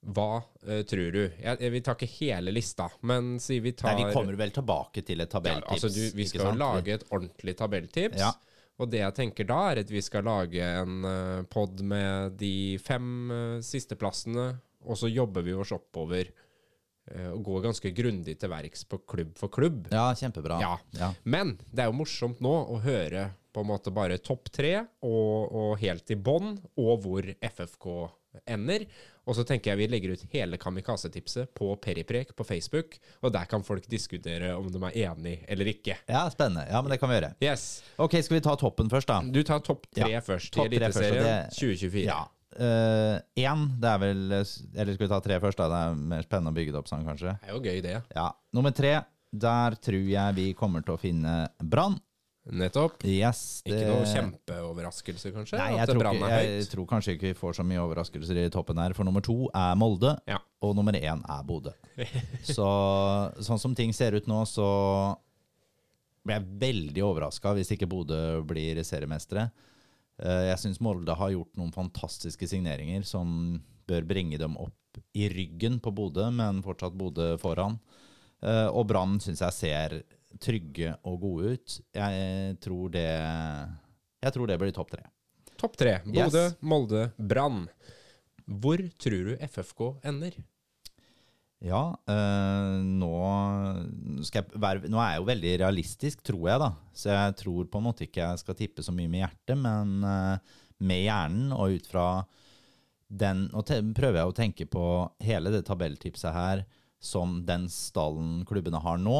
[0.00, 1.22] Hva uh, tror du?
[1.26, 4.52] Jeg, jeg, vi tar ikke hele lista, men si vi tar Nei, vi kommer vel
[4.54, 5.72] tilbake til et ja, tabelltips.
[5.76, 8.22] altså du, Vi skal jo lage et ordentlig tabelltips.
[8.22, 8.32] Ja.
[8.80, 12.78] Og det jeg tenker da, er at vi skal lage en uh, pod med de
[12.80, 14.54] fem uh, sisteplassene,
[14.88, 19.34] og så jobber vi oss oppover eh, og går ganske grundig til verks på klubb
[19.36, 19.90] for klubb.
[19.92, 20.56] Ja, kjempebra.
[20.62, 20.70] Ja.
[20.96, 21.10] Ja.
[21.28, 24.72] Men det er jo morsomt nå å høre på en måte bare topp tre,
[25.04, 27.90] og, og helt i bånn, og hvor FFK
[28.46, 28.84] ender.
[29.28, 33.46] Og så tenker jeg vi legger ut hele Kamikaze-tipset på Periprek på Facebook, og der
[33.50, 35.96] kan folk diskutere om de er enig eller ikke.
[36.08, 36.66] ja, spennende.
[36.70, 37.32] Ja, men det kan vi gjøre.
[37.44, 37.82] Yes.
[38.00, 39.20] Ok, skal vi ta toppen først, da?
[39.22, 42.04] Du tar topp tre Ja, først i Eliteserien 2024.
[42.08, 42.24] Ja.
[42.60, 45.68] Én, det er vel Eller skal vi ta tre først, da?
[45.70, 47.36] Det er mer spennende å bygge det opp sånn, kanskje.
[47.40, 47.96] Det er jo gøy, det.
[48.16, 48.28] Ja.
[48.56, 48.96] Nummer tre,
[49.30, 52.00] der tror jeg vi kommer til å finne Brann.
[52.50, 53.02] Nettopp.
[53.04, 53.60] Yes.
[53.68, 55.58] Ikke noe kjempeoverraskelse, kanskje?
[55.60, 58.80] Nei, jeg tror, ikke, jeg tror kanskje ikke vi får så mye overraskelser i toppen
[58.80, 58.94] her.
[58.96, 60.38] For nummer to er Molde, Ja.
[60.64, 61.74] og nummer én er Bodø.
[62.42, 62.64] Så
[63.44, 64.66] sånn som ting ser ut nå, så
[66.24, 69.50] blir jeg veldig overraska hvis ikke Bodø blir seriemestere.
[70.20, 75.28] Eh, Jeg syns Molde har gjort noen fantastiske signeringer som bør bringe dem opp i
[75.30, 77.78] ryggen på Bodø, men fortsatt Bodø foran.
[78.42, 80.02] Eh, Og Brann syns jeg ser
[80.38, 81.80] trygge og gode ut.
[81.96, 83.06] Jeg tror det
[84.20, 85.02] Jeg tror det blir topp tre.
[85.60, 85.98] Topp tre.
[86.04, 86.56] Bodø, Yes.
[86.60, 87.66] Molde, Brann.
[88.46, 90.38] Hvor tror du FFK ender?
[91.60, 96.70] Ja, øh, nå, skal jeg nå er jeg jo veldig realistisk, tror jeg, da.
[96.96, 99.92] Så jeg tror på en måte ikke jeg skal tippe så mye med hjertet, men
[100.08, 100.54] eh,
[100.88, 102.06] med hjernen og ut fra
[103.10, 104.82] den Og prøver jeg å tenke på
[105.26, 106.60] hele det tabelltipset her
[107.02, 109.18] som den stallen klubbene har nå,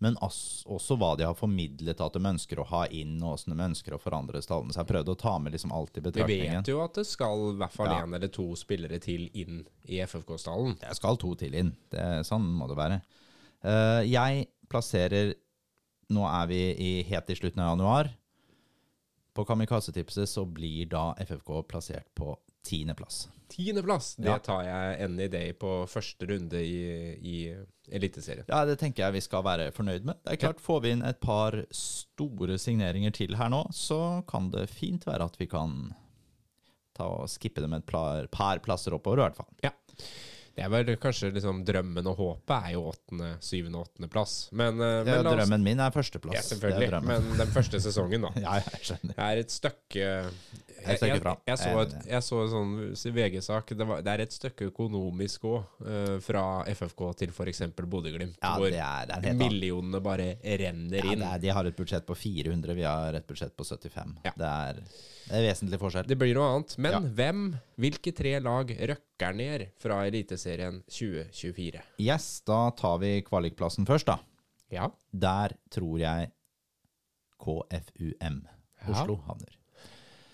[0.00, 3.64] men også hva de har formidlet at de ønsker å ha inn, og hvordan de
[3.66, 4.72] ønsker å forandre stallen.
[4.72, 7.50] Så jeg prøvde å ta med liksom alt i Vi vet jo at det skal
[7.50, 8.00] i hvert fall Ja.
[8.04, 10.78] eller to spillere til inn i FFK-stallen.
[10.80, 11.74] Det skal to til inn.
[11.92, 13.00] Det, sånn må det være.
[13.60, 15.34] Uh, jeg plasserer
[16.10, 18.08] Nå er vi i, helt i slutten av januar.
[19.36, 22.32] På Kamikaze-tipset så blir da FFK plassert på
[22.66, 23.28] tiendeplass.
[23.50, 24.38] Tiendeplass, det Ja.
[24.38, 27.56] tar jeg any day på første runde i, i
[27.90, 28.44] Eliteserien.
[28.48, 30.14] Ja, det tenker jeg vi skal være fornøyd med.
[30.24, 34.50] Det er klart, Får vi inn et par store signeringer til her nå, så kan
[34.54, 35.94] det fint være at vi kan
[36.94, 39.50] ta og skippe dem et par, par plasser oppover, i hvert fall.
[39.64, 39.72] Ja.
[40.54, 44.48] Det er vel kanskje liksom drømmen og håpet er jo åttende, syvende og åttende plass.
[44.52, 46.34] Men, eh, Ja, men oss- drømmen min er førsteplass.
[46.34, 47.02] Ja, selvfølgelig.
[47.06, 48.30] Men den første sesongen, da.
[48.44, 49.14] Ja, jeg skjønner.
[49.14, 50.30] Det er Et stykke
[50.80, 53.72] jeg, jeg, jeg, så Jeg et, jeg så en sånn VG-sak.
[53.78, 55.84] Det, det er et stykke økonomisk òg,
[56.24, 57.62] fra FFK til f.eks.
[57.80, 58.38] Bodø-Glimt.
[58.40, 61.24] Ja, hvor det er, det er millionene bare renner Ja, inn.
[61.26, 64.16] er, de har et budsjett på 400, vi har et budsjett på 75.
[64.24, 64.32] Ja.
[64.36, 64.80] Det, er,
[65.28, 66.08] det er vesentlig forskjell.
[66.10, 66.74] Det blir noe annet.
[66.82, 67.44] Men hvem,
[67.80, 71.84] hvilke tre lag røkker ned fra Eliteserien 2024?
[72.02, 74.18] Yes, da tar vi kvalikplassen først, da.
[74.70, 74.86] Ja.
[75.10, 76.30] Der tror jeg
[77.40, 78.42] KFUM
[78.80, 78.92] Ja.
[78.94, 79.56] Oslo havner.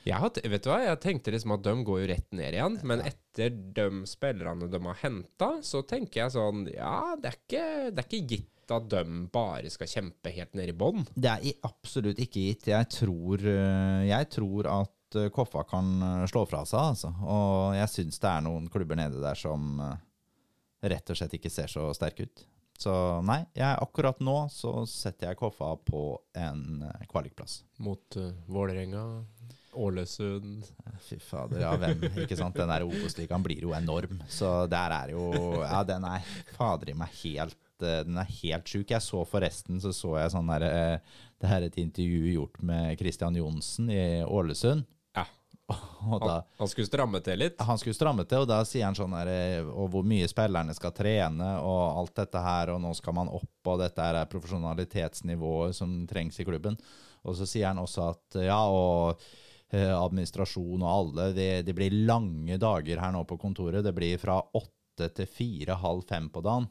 [0.06, 0.82] Jeg, har, vet du hva?
[0.84, 4.80] jeg tenkte liksom at de går jo rett ned igjen, men etter de spillerne de
[4.84, 8.88] har henta, så tenker jeg sånn Ja, det er ikke, det er ikke gitt at
[8.90, 9.02] de
[9.34, 11.04] bare skal kjempe helt ned i bånn.
[11.14, 12.68] Det er absolutt ikke gitt.
[12.70, 17.12] Jeg tror, øh, jeg tror at øh, Koffa kan øh, slå fra seg, altså.
[17.22, 19.78] Og jeg syns det er noen klubber nede der som
[20.86, 22.46] rett og slett ikke ser så sterke ut.
[22.76, 22.92] Så
[23.24, 27.62] nei, jeg, akkurat nå så setter jeg Koffa på en kvalikplass.
[27.80, 29.06] Mot uh, Vålerenga,
[29.76, 30.64] Ålesund
[31.06, 32.56] Fy fader, ja hvem, ikke sant?
[32.56, 34.18] Den der Obos-ligaen blir jo enorm.
[34.32, 35.28] Så der er jo
[35.62, 36.24] Ja, den er
[36.56, 38.90] fader i meg helt eh, Den er helt sjuk.
[38.90, 42.60] Jeg så forresten så så jeg sånn der eh, Det her er et intervju gjort
[42.64, 44.86] med Christian Johnsen i Ålesund.
[45.16, 45.26] Ja.
[45.66, 47.60] Da Han, skulle stramme til litt.
[47.60, 50.74] han skulle stramme til, og da sier han sånn der, eh, Og hvor mye spillerne
[50.78, 55.74] skal trene, og alt dette her, og nå skal man opp, og dette er profesjonalitetsnivået
[55.74, 56.78] som trengs i klubben.
[57.26, 59.18] Og så sier han også at ja, og
[59.74, 63.82] administrasjon og alle, det, det blir lange dager her nå på kontoret.
[63.84, 66.68] Det blir fra åtte til fire, halv fem på dagen.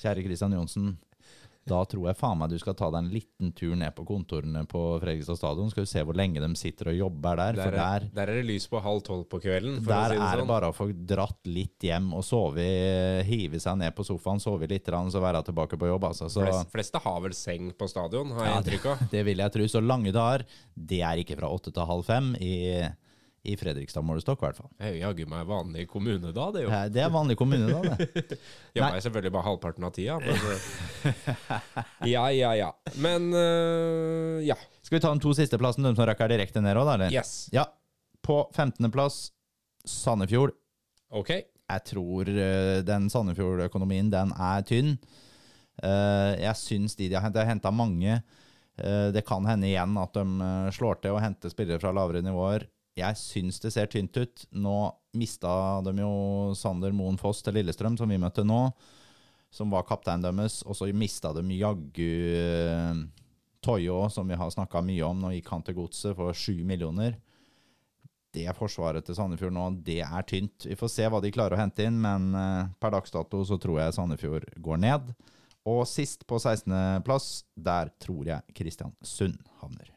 [0.00, 0.94] Kjære Kristian Johnsen.
[1.68, 4.64] Da tror jeg faen meg du skal ta deg en liten tur ned på kontorene
[4.66, 5.70] på Fredrikstad stadion.
[5.70, 7.58] Skal du se hvor lenge de sitter og jobber der.
[7.60, 9.78] Der er, der, der er det lys på halv tolv på kvelden.
[9.78, 10.50] For der si det er det sånn.
[10.50, 12.66] bare å få dratt litt hjem og sove,
[13.28, 16.08] hive seg ned på sofaen, sove litt, så være tilbake på jobb.
[16.10, 16.30] Altså.
[16.32, 19.06] Så Flest, fleste har vel seng på stadion, har jeg Ja, inntrykk av.
[19.14, 19.68] det vil jeg tro.
[19.70, 22.54] Så lange dager, det er ikke fra åtte til halv fem i,
[23.42, 24.68] i Fredrikstad målestokk, i hvert fall.
[24.78, 26.70] Det er jaggu meg vanlig kommune da, det er jo.
[26.70, 27.96] Nei, Det er vanlig kommune, da.
[27.98, 28.36] det.
[28.78, 31.16] Jeg er selvfølgelig bare halvparten av tida, men eh,
[32.12, 32.68] Ja, ja, ja.
[33.02, 34.54] Men eh, ja.
[34.82, 36.94] Skal vi ta den to siste plassen, de som rekker direkte ned òg, da?
[37.00, 37.14] eller?
[37.14, 37.48] Yes.
[37.54, 37.66] Ja.
[38.22, 39.32] På 15.-plass
[39.90, 40.54] Sandefjord.
[41.10, 41.32] OK.
[41.72, 44.94] Jeg tror eh, den Sandefjord-økonomien, den er tynn.
[45.82, 48.20] Jeg syns de, de har henta- mange.
[48.76, 52.68] Det kan hende igjen at de slår til og henter spillere fra lavere nivåer.
[52.98, 54.44] Jeg syns det ser tynt ut.
[54.52, 54.76] Nå
[55.16, 56.12] mista de jo
[56.58, 58.66] Sander Moen Foss til Lillestrøm, som vi møtte nå,
[59.52, 60.60] som var kapteinen deres.
[60.66, 63.02] Og så mista de jaggu eh,
[63.62, 65.20] Toyo, som vi har snakka mye om.
[65.24, 67.20] Nå gikk han til godset for sju millioner
[68.32, 70.66] det forsvaret til Sandefjord nå, det er tynt.
[70.68, 73.58] Vi får se hva de klarer å hente inn, men eh, per dags dato så
[73.60, 75.12] tror jeg Sandefjord går ned.
[75.68, 79.91] Og sist på 16.-plass, der tror jeg Kristiansund havner.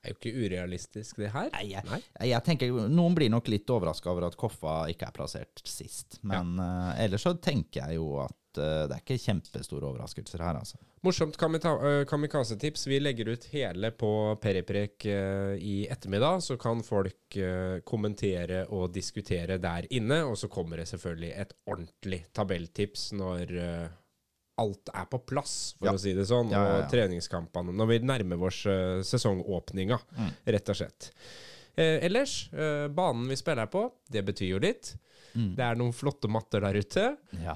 [0.00, 1.50] Det er jo ikke urealistisk, det her.
[1.52, 5.60] Nei, jeg, jeg tenker Noen blir nok litt overraska over at Koffa ikke er plassert
[5.68, 6.16] sist.
[6.24, 10.56] Men eh, ellers så tenker jeg jo at uh, det er ikke kjempestore overraskelser her,
[10.62, 10.80] altså.
[11.04, 12.86] Morsomt øh, kamikaze-tips.
[12.88, 14.10] Vi legger ut hele på
[14.40, 17.36] Periprek i ettermiddag, så kan folk
[17.84, 20.22] kommentere og diskutere der inne.
[20.24, 23.56] Og så kommer det selvfølgelig et ordentlig tabelltips når
[24.60, 25.92] alt er på plass, for Ja.
[25.96, 26.50] å si det sånn.
[26.52, 26.74] Ja, ja.
[26.84, 27.72] Og treningskampene.
[27.74, 30.30] Når vi nærmer oss øh, sesongåpninga, Mm.
[30.54, 31.10] rett og slett.
[31.76, 34.94] Eh, ellers, eh, banen vi spiller på, det betyr jo litt.
[35.34, 35.54] Mm.
[35.56, 37.04] Det er noen flotte matter der ute.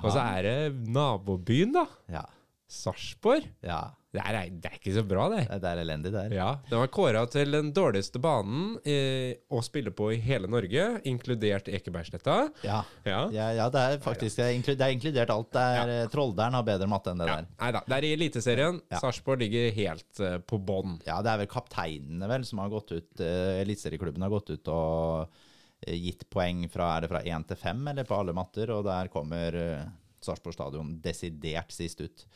[0.02, 1.86] Og så er det nabobyen, da.
[2.08, 2.24] Ja.
[2.70, 3.44] Sarpsborg.
[3.62, 3.90] ja.
[4.14, 5.42] Det er, det er ikke så bra, det.
[5.58, 6.34] Det er elendig det her.
[6.36, 10.84] Ja, Den var kåra til den dårligste banen eh, å spille på i hele Norge,
[11.10, 12.36] inkludert Ekebergsletta.
[12.62, 12.82] Ja.
[13.02, 13.24] Ja.
[13.34, 15.50] Ja, ja, det er faktisk det er, inkludert, det er inkludert alt.
[15.56, 17.50] Det er, eh, Trollderen har bedre matte enn det der.
[17.58, 18.78] Nei da, det er i Eliteserien.
[18.92, 19.02] Ja.
[19.02, 21.00] Sarpsborg ligger helt eh, på bånn.
[21.08, 24.70] Ja, det er vel kapteinene vel som har gått ut uh, Eliteserieklubben har gått ut
[24.70, 25.42] og
[25.84, 28.70] gitt poeng fra Er det fra én til fem, eller på alle matter?
[28.76, 29.88] Og der kommer uh,
[30.22, 32.28] Sarpsborg stadion desidert sist ut.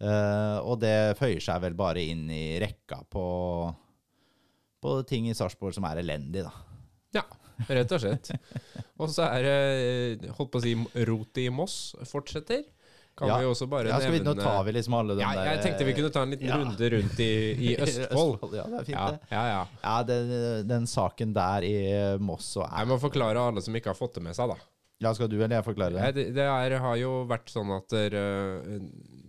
[0.00, 3.24] Eh, og det føyer seg vel bare inn i rekka på,
[4.82, 6.52] på ting i Sarpsborg som er elendig, da.
[7.16, 7.22] Ja,
[7.72, 8.30] rett og slett.
[9.00, 9.56] Og så er det,
[10.24, 10.74] eh, holdt på å si,
[11.08, 12.64] rotet i Moss fortsetter.
[13.16, 13.38] Kan Ja.
[13.40, 15.84] vi også bare Ja, vi, nå tar vi liksom alle de ja, der Jeg tenkte
[15.88, 16.56] vi kunne ta en liten Ja.
[16.60, 18.42] runde rundt i, i Østfold.
[18.52, 19.20] Ja, det er fint, Ja, det.
[19.32, 19.44] ja,
[19.80, 19.94] ja.
[20.04, 24.18] Den, den saken der i Moss og Jeg må forklare alle som ikke har fått
[24.20, 24.58] det med seg, da.
[25.00, 26.12] Ja, skal du eller jeg forklare det?
[26.16, 28.76] det, det er, har jo vært sånn at eh,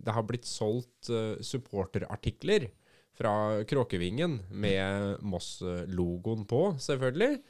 [0.08, 2.70] det har blitt solgt eh, supporterartikler
[3.18, 7.42] fra Kråkevingen med Moss-logoen på, selvfølgelig.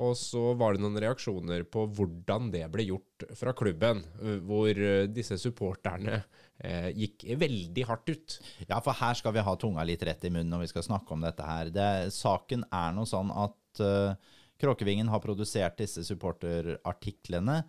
[0.00, 4.70] Og så var det noen reaksjoner på hvordan det ble gjort fra klubben, eh, hvor
[4.72, 6.22] eh, disse supporterne
[6.64, 8.38] eh, gikk veldig hardt ut.
[8.64, 11.12] Ja, for her skal vi ha tunga litt rett i munnen når vi skal snakke
[11.12, 11.72] om dette her.
[11.74, 17.62] Det, saken er noe sånn at uh, Kråkevingen har produsert disse supporterartiklene.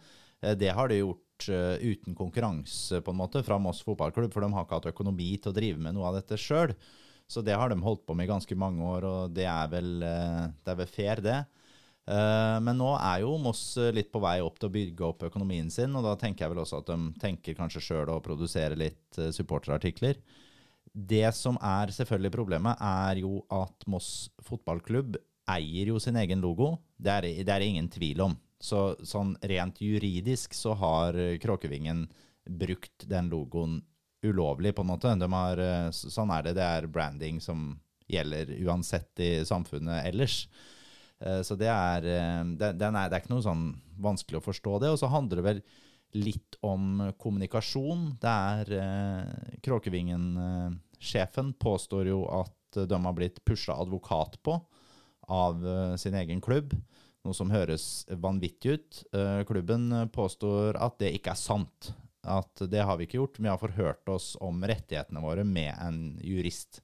[0.59, 4.67] Det har de gjort uten konkurranse, på en måte, fra Moss fotballklubb, for de har
[4.67, 6.75] ikke hatt økonomi til å drive med noe av dette sjøl.
[7.27, 10.03] Så det har de holdt på med i ganske mange år, og det er vel,
[10.03, 11.39] eh, det er vel fair, det.
[12.05, 15.23] Eh, Men nå er jo Moss eh, litt på vei opp til å bygge opp
[15.23, 18.75] økonomien sin, og da tenker jeg vel også at de tenker kanskje sjøl å produsere
[18.79, 20.19] litt eh, supporterartikler.
[20.93, 25.15] Det som er selvfølgelig problemet, er jo at Moss fotballklubb
[25.49, 26.75] eier jo sin egen logo.
[26.99, 28.35] Det er det er ingen tvil om.
[28.63, 32.05] Så sånn rent juridisk så har eh, Kråkevingen
[32.47, 33.81] brukt den logoen
[34.23, 35.11] ulovlig, på en måte.
[35.19, 36.53] De har, eh, sånn er det.
[36.55, 37.73] Det er branding som
[38.07, 40.45] gjelder uansett i samfunnet ellers.
[41.19, 42.07] Eh, Så det er,
[42.55, 43.65] det, er, det er ikke noe sånn
[43.99, 44.93] vanskelig å forstå det.
[44.95, 45.61] Og så handler det vel
[46.23, 48.13] litt om kommunikasjon.
[48.21, 54.55] Det er Kråkevingen-sjefen påstår jo at de har blitt pusha advokat på
[55.33, 55.63] av
[55.99, 56.75] sin egen klubb.
[57.23, 59.03] Noe som høres vanvittig ut.
[59.15, 61.93] Eh, klubben påstår at det ikke er sant.
[62.23, 63.39] At det har vi ikke gjort.
[63.39, 66.81] Vi har forhørt oss om rettighetene våre med en jurist.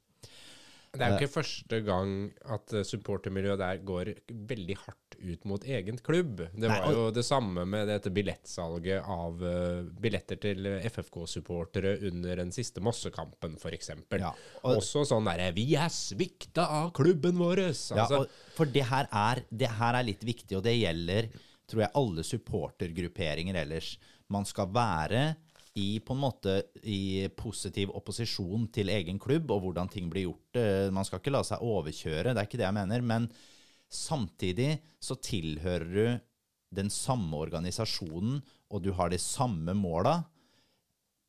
[0.92, 2.14] Det er jo ikke første gang
[2.50, 4.10] at eh, supportermiljøet der går
[4.50, 6.42] veldig hardt ut mot egen klubb.
[6.56, 12.52] Det var jo det samme med dette billettsalget av eh, billetter til FFK-supportere under den
[12.56, 13.92] siste Mossekampen, f.eks.
[14.18, 14.32] Ja,
[14.64, 17.68] og- Også sånn derre 'Vi er svikta av klubben vår'.
[17.70, 18.26] Altså, Ja,
[18.56, 21.30] for det her, er, det her er litt viktig, og det gjelder
[21.70, 23.98] tror jeg alle supportergrupperinger ellers.
[24.30, 25.36] Man skal være
[25.78, 30.58] i på en måte i positiv opposisjon til egen klubb og hvordan ting blir gjort.
[30.58, 33.06] Eh, Man skal ikke la seg overkjøre, det er ikke det jeg mener.
[33.06, 33.30] Men
[33.90, 36.20] samtidig så tilhører du
[36.76, 40.20] den samme organisasjonen, og du har de samme måla.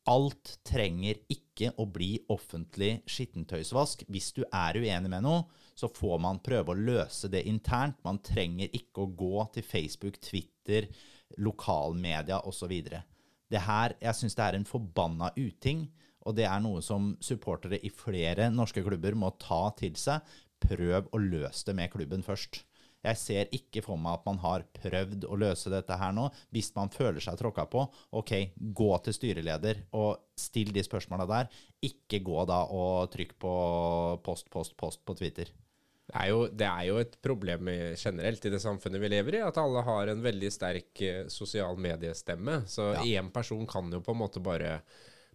[0.09, 4.03] Alt trenger ikke å bli offentlig skittentøysvask.
[4.09, 5.45] Hvis du er uenig med noe,
[5.77, 8.01] så får man prøve å løse det internt.
[8.05, 10.89] Man trenger ikke å gå til Facebook, Twitter,
[11.41, 12.73] lokalmedia osv.
[13.51, 15.85] Det her, jeg syns det er en forbanna uting,
[16.25, 20.21] og det er noe som supportere i flere norske klubber må ta til seg.
[20.61, 22.61] Prøv å løse det med klubben først.
[23.01, 26.27] Jeg ser ikke for meg at man har prøvd å løse dette her nå.
[26.53, 27.87] Hvis man føler seg tråkka på,
[28.19, 28.33] OK,
[28.77, 31.49] gå til styreleder og still de spørsmåla der.
[31.81, 33.55] Ikke gå da og trykk på
[34.25, 35.49] post, post, post på Twitter.
[36.11, 39.45] Det er, jo, det er jo et problem generelt i det samfunnet vi lever i,
[39.47, 42.65] at alle har en veldig sterk eh, sosial mediestemme.
[42.67, 44.81] Så én person kan jo på en måte bare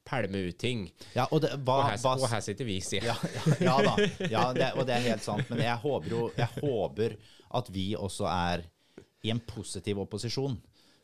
[0.07, 0.85] pælme ut ting.
[1.16, 3.33] Ja, og, det, hva, Og her, hva, og her sitter vi, sier jeg.
[3.35, 3.97] Ja, ja, ja da.
[4.37, 5.49] Ja, det, og det er helt sant.
[5.51, 7.16] Men jeg håper jo jeg håper
[7.57, 8.66] at vi også er
[9.27, 10.55] i en positiv opposisjon.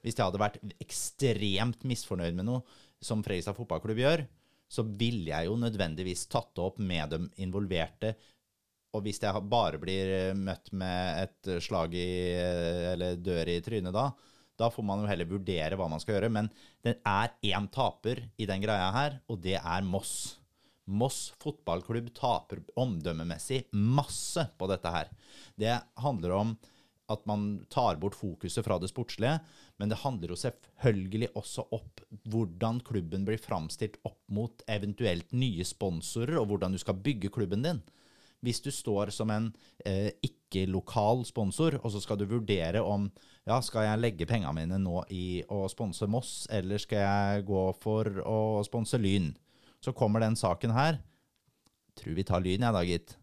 [0.03, 2.63] Hvis jeg hadde vært ekstremt misfornøyd med noe,
[3.03, 4.25] som Fredrikstad fotballklubb gjør,
[4.73, 8.15] så ville jeg jo nødvendigvis tatt det opp med de involverte.
[8.93, 12.11] Og hvis jeg bare blir eh, møtt med et slag i
[12.93, 14.11] eller dør i trynet da,
[14.61, 16.33] da får man jo heller vurdere hva man skal gjøre.
[16.33, 16.51] Men
[16.85, 20.37] det er én taper i den greia her, og det er Moss.
[20.93, 25.11] Moss fotballklubb taper omdømmemessig masse på dette her.
[25.57, 26.55] Det handler om
[27.13, 29.37] at man tar bort fokuset fra det sportslige,
[29.81, 35.67] men det handler jo selvfølgelig også opp hvordan klubben blir framstilt opp mot eventuelt nye
[35.67, 37.83] sponsorer, og hvordan du skal bygge klubben din.
[38.43, 39.51] Hvis du står som en
[39.87, 43.07] eh, ikke-lokal sponsor, og så skal du vurdere om
[43.47, 47.65] ja, skal jeg legge pengene mine nå i å sponse Moss, eller skal jeg gå
[47.83, 49.33] for å sponse Lyn?
[49.83, 51.01] Så kommer den saken her.
[51.99, 53.17] Tror vi tar Lyn, jeg da, gitt.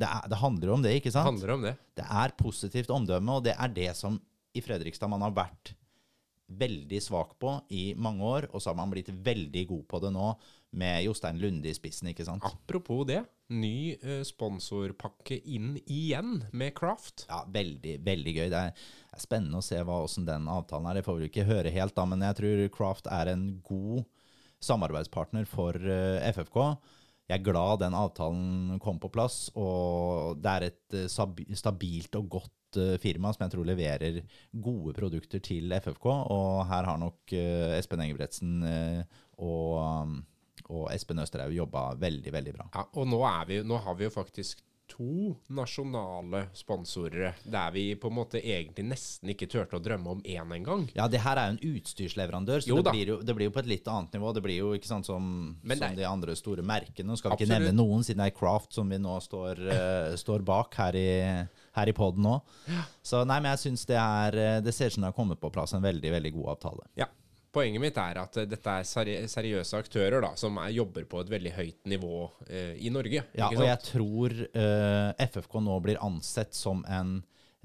[0.00, 1.26] Det, er, det handler om det, ikke sant?
[1.26, 1.74] Det handler om det.
[2.00, 4.16] Det er positivt omdømme, og det er det som
[4.56, 5.74] i Fredrikstad man har vært
[6.50, 10.10] veldig svak på i mange år, og så har man blitt veldig god på det
[10.14, 10.32] nå
[10.80, 12.44] med Jostein Lunde i spissen, ikke sant?
[12.46, 17.26] Apropos det, ny eh, sponsorpakke inn igjen med Craft.
[17.30, 18.46] Ja, veldig, veldig gøy.
[18.52, 18.86] Det er,
[19.18, 21.00] spennende å se hva, hvordan den avtalen er.
[21.00, 24.06] Det får vi ikke høre helt, da, men jeg tror Craft er en god
[24.62, 26.60] samarbeidspartner for eh, FFK.
[27.30, 32.32] Jeg er glad den avtalen kom på plass, og det er et eh, stabilt og
[32.38, 34.20] godt eh, firma som jeg tror leverer
[34.52, 36.06] gode produkter til FFK.
[36.06, 40.16] Og her har nok eh, Espen Engebretsen eh, og, um,
[40.68, 42.68] og Espen Østerhaug jobba veldig, veldig bra.
[42.74, 47.84] Ja, og nå, er vi, nå har vi jo faktisk to nasjonale sponsorer, der vi
[47.94, 50.86] på en måte egentlig nesten ikke turte å drømme om én engang.
[50.96, 53.62] Ja, det her er jo en utstyrsleverandør, så det blir, jo, det blir jo på
[53.62, 54.32] et litt annet nivå.
[54.34, 55.30] Det blir jo ikke sant som,
[55.62, 57.06] som er- de andre store merkene.
[57.10, 60.16] Nå skal vi ikke nevne noen, siden det er Craft som vi nå står, uh,
[60.18, 61.10] står bak her i,
[61.78, 62.36] her i poden nå.
[63.02, 65.40] Så nei, men jeg syns det er eh, Det ser ut som det har kommet
[65.40, 66.86] på plass en veldig, veldig god avtale.
[66.98, 67.08] Ja.
[67.50, 71.22] Poenget mitt er at eh, dette er seri seriøse aktører da, som er, jobber på
[71.22, 72.14] et veldig høyt nivå
[72.46, 73.24] eh, i Norge.
[73.34, 77.16] Ja, og jeg tror eh, FFK nå blir ansett som en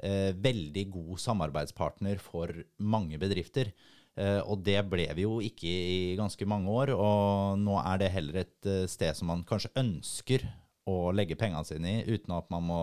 [0.01, 3.69] eh, veldig god samarbeidspartner for mange bedrifter.
[4.17, 8.13] Eh, og det ble vi jo ikke i ganske mange år, og nå er det
[8.15, 10.47] heller et sted som man kanskje ønsker
[10.89, 12.81] å legge pengene sine i, uten at man må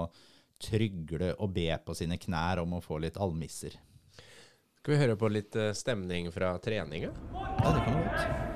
[0.62, 3.76] trygle og be på sine knær om å få litt almisser.
[4.82, 7.12] Skal vi høre på litt eh, stemning fra treninga?
[7.34, 8.52] Ja, det kan vi godt.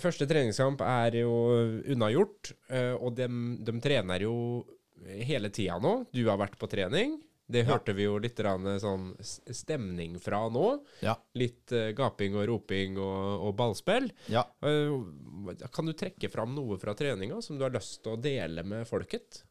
[0.00, 1.32] Første treningskamp er jo
[1.88, 3.28] unnagjort, eh, og de,
[3.80, 4.34] trener jo
[5.24, 6.04] hele tida nå.
[6.12, 7.16] Du har vært på trening.
[7.50, 8.38] Det hørte vi jo litt
[8.82, 10.66] sånn stemning fra nå.
[11.04, 11.16] Ja.
[11.38, 14.10] Litt uh, gaping og roping og, og ballspill.
[14.30, 14.44] ja.
[14.62, 18.64] Uh, kan du trekke fram noe fra treninga som du har lyst til å dele
[18.66, 19.42] med folket?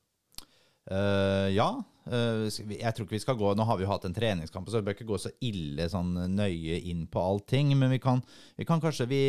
[0.90, 1.72] Uh, ja.
[2.10, 4.88] Jeg tror ikke vi skal gå Nå har vi jo hatt en treningskamp, så vi
[4.88, 7.76] bør ikke gå så ille sånn nøye inn på allting.
[7.78, 8.24] Men vi kan,
[8.58, 9.24] vi kan kanskje vi,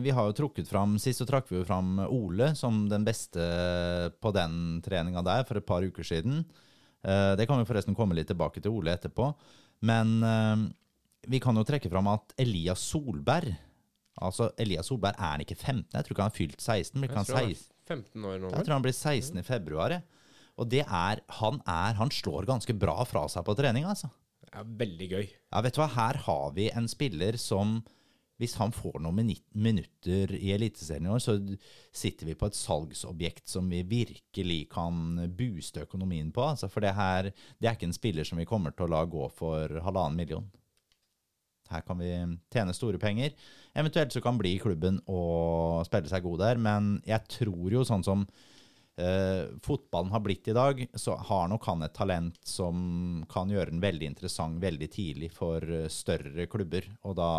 [0.00, 3.44] vi har jo trukket fram Sist så trakk vi jo fram Ole som den beste
[4.24, 6.46] på den treninga der for et par uker siden.
[7.06, 9.30] Eh, det kan vi forresten komme litt tilbake til Ole etterpå.
[9.86, 10.66] Men eh,
[11.30, 13.54] vi kan jo trekke fram at Elias Solberg
[14.16, 15.90] Altså, Elias Solberg er han ikke 15?
[15.92, 17.00] Jeg tror ikke han har fylt 16.
[17.02, 17.66] Blir ikke han Jeg tror han 16?
[17.68, 18.52] er 15 år nå.
[18.54, 19.94] Jeg tror han blir 16 i februar.
[20.56, 24.08] Og det er han, er han slår ganske bra fra seg på trening, altså.
[24.40, 25.26] Det er veldig gøy.
[25.52, 27.82] Ja, vet du hva, her har vi en spiller som
[28.40, 31.38] hvis han får noen minutter i Eliteserien i år, så
[31.94, 36.44] sitter vi på et salgsobjekt som vi virkelig kan booste økonomien på.
[36.44, 39.04] Altså, for det her det er ikke en spiller som vi kommer til å la
[39.08, 40.50] gå for halvannen million.
[41.70, 42.12] Her kan vi
[42.52, 43.32] tjene store penger.
[43.74, 47.82] Eventuelt så kan bli i klubben og spille seg god der, men jeg tror jo
[47.88, 48.22] sånn som
[49.00, 53.72] eh, fotballen har blitt i dag, så har nok han et talent som kan gjøre
[53.72, 56.86] den veldig interessant veldig tidlig for eh, større klubber.
[57.08, 57.32] Og da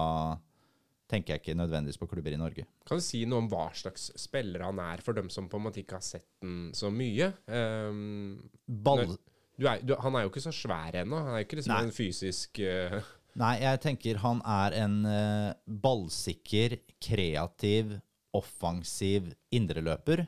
[1.07, 2.65] tenker jeg ikke nødvendigvis på klubber i Norge.
[2.87, 5.67] Kan du si noe om hva slags spiller han er, for dem som på en
[5.67, 7.31] måte ikke har sett den så mye?
[7.47, 9.15] Um, Ball...
[9.57, 11.17] Du er, du, han er jo ikke så svær ennå.
[11.17, 11.85] Han er jo ikke liksom Nei.
[11.87, 12.99] en fysisk uh...
[13.41, 17.95] Nei, jeg tenker han er en uh, ballsikker, kreativ,
[18.37, 20.25] offensiv indreløper.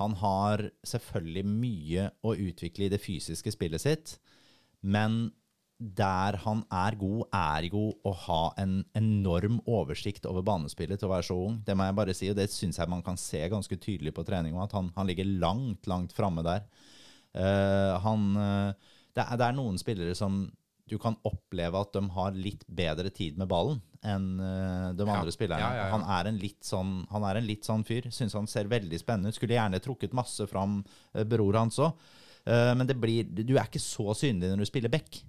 [0.00, 4.14] Han har selvfølgelig mye å utvikle i det fysiske spillet sitt,
[4.80, 5.28] men
[5.80, 11.14] der han er god, er jo å ha en enorm oversikt over banespillet til å
[11.14, 11.56] være så ung.
[11.64, 14.24] Det må jeg bare si, og det syns jeg man kan se ganske tydelig på
[14.28, 16.66] trening, at han, han ligger langt, langt framme der.
[17.32, 20.42] Uh, han, uh, det, er, det er noen spillere som
[20.90, 25.16] du kan oppleve at de har litt bedre tid med ballen enn uh, de Ja.
[25.16, 25.64] andre spillerne.
[25.64, 25.96] Ja, ja, ja.
[25.96, 28.10] Han, er sånn, han er en litt sånn fyr.
[28.12, 29.40] Syns han ser veldig spennende ut.
[29.40, 30.82] Skulle gjerne trukket masse fram
[31.30, 32.08] bror hans òg.
[32.48, 35.20] men det blir, du er ikke så synlig når du spiller back.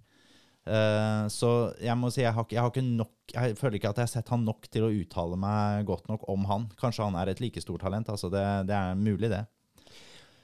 [0.61, 1.51] Eh, så
[1.81, 4.11] jeg må si jeg har, jeg har ikke nok Jeg føler ikke at jeg har
[4.11, 6.67] sett han nok til å uttale meg godt nok om han.
[6.77, 8.11] Kanskje han er et like stort talent.
[8.11, 9.45] Altså det, det er mulig, det.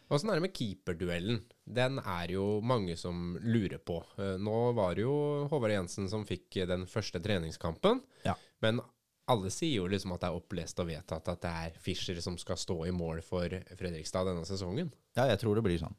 [0.08, 1.42] Åssen er det med keeperduellen?
[1.68, 4.00] Den er jo mange som lurer på.
[4.18, 8.00] Eh, Nå var det jo Håvard Jensen som fikk den første treningskampen.
[8.24, 8.38] Ja.
[8.64, 8.80] Men
[9.28, 12.38] alle sier jo liksom at det er opplest og vedtatt at det er Fischer som
[12.40, 14.94] skal stå i mål for Fredrikstad denne sesongen.
[15.20, 15.98] Ja, jeg tror det blir sånn.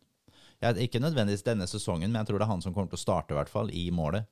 [0.62, 3.04] Jeg, ikke nødvendigvis denne sesongen, men jeg tror det er han som kommer til å
[3.04, 4.26] starte, i hvert fall, i målet.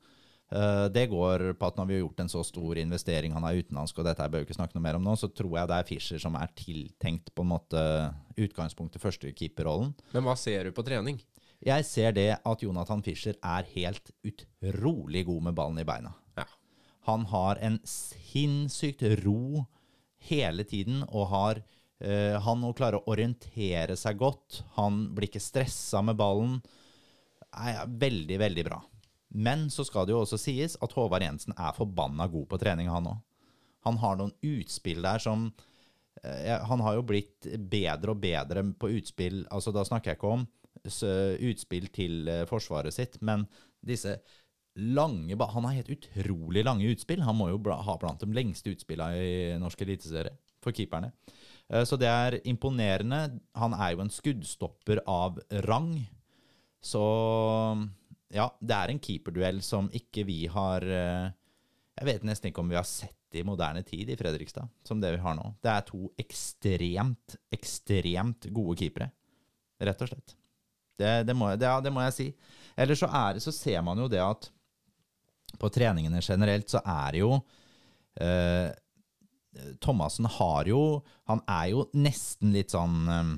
[0.55, 3.61] Eh, det går på at når vi har gjort en så stor investering, han er
[3.63, 5.79] utenlandsk, og dette jeg bør ikke snakke noe mer om nå, så tror jeg det
[5.79, 7.87] er Fischer som er tiltenkt på en måte
[8.39, 9.95] utgangspunktet første keeperrollen.
[10.15, 11.19] Men hva ser du på trening?
[11.67, 16.13] Jeg ser det at Jonathan Fischer er helt utrolig god med ballen i beina.
[16.37, 16.47] Ja.
[17.09, 19.65] Han har en sinnssykt ro
[20.29, 21.63] hele tiden, og har
[22.01, 24.63] eh, Han å klare å orientere seg godt.
[24.77, 26.59] Han blir ikke stressa med ballen.
[27.57, 28.81] Er veldig, veldig bra.
[29.37, 32.91] Men så skal det jo også sies at Håvard Jensen er forbanna god på trening,
[32.93, 33.23] han òg.
[33.87, 35.47] Han har noen utspill der som
[36.25, 39.45] eh, Han har jo blitt bedre og bedre på utspill.
[39.51, 40.47] Altså Da snakker jeg ikke om
[40.87, 43.47] utspill til eh, forsvaret sitt, men
[43.87, 44.19] disse
[44.77, 47.23] lange Han har helt utrolig lange utspill.
[47.23, 51.13] Han må jo ha blant de lengste utspillene i norsk eliteserie for keeperne.
[51.71, 53.41] Eh, Så det er imponerende.
[53.55, 55.95] Han er jo en skuddstopper av rang.
[56.83, 57.03] Så
[58.35, 61.29] ja, det er en keeperduell som ikke vi har eh,
[61.97, 65.15] Jeg vet nesten ikke om vi har sett i moderne tid i Fredrikstad, som det
[65.17, 65.49] vi har nå.
[65.65, 69.09] Det er to ekstremt, ekstremt gode keepere,
[69.83, 70.37] rett og slett.
[70.97, 72.27] Det, det, må, det, ja, det må jeg si.
[72.77, 74.49] Ellers så, er, så ser man jo det at
[75.61, 77.33] på treningene generelt så er det jo
[78.21, 78.71] eh,
[79.81, 83.35] Thomassen har jo Han er jo nesten litt sånn eh,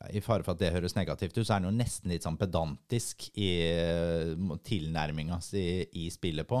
[0.00, 2.26] ja, I fare for at det høres negativt ut, så er han jo nesten litt
[2.26, 4.34] sånn pedantisk i eh,
[4.66, 5.64] tilnærminga si
[5.96, 6.60] i spillet på.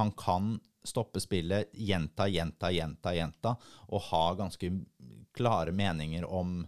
[0.00, 3.54] Han kan stoppe spillet, gjenta, gjenta, gjenta, gjenta,
[3.88, 4.68] og ha ganske
[5.34, 6.58] klare meninger om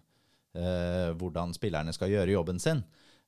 [0.57, 2.81] eh, hvordan spillerne skal gjøre jobben sin.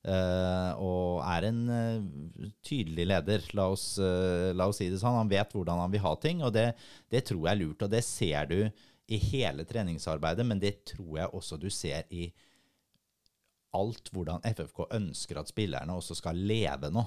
[0.07, 5.17] Eh, og er en eh, tydelig leder, la oss, eh, la oss si det sånn.
[5.19, 6.69] Han vet hvordan han vil ha ting, og det,
[7.11, 7.83] det tror jeg er lurt.
[7.83, 8.59] Og det ser du
[9.09, 12.29] i hele treningsarbeidet, men det tror jeg også du ser i
[13.75, 17.03] alt hvordan FFK ønsker at spillerne også skal leve nå.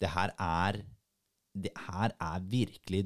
[0.00, 0.82] Det her er
[1.50, 3.00] det her er virkelig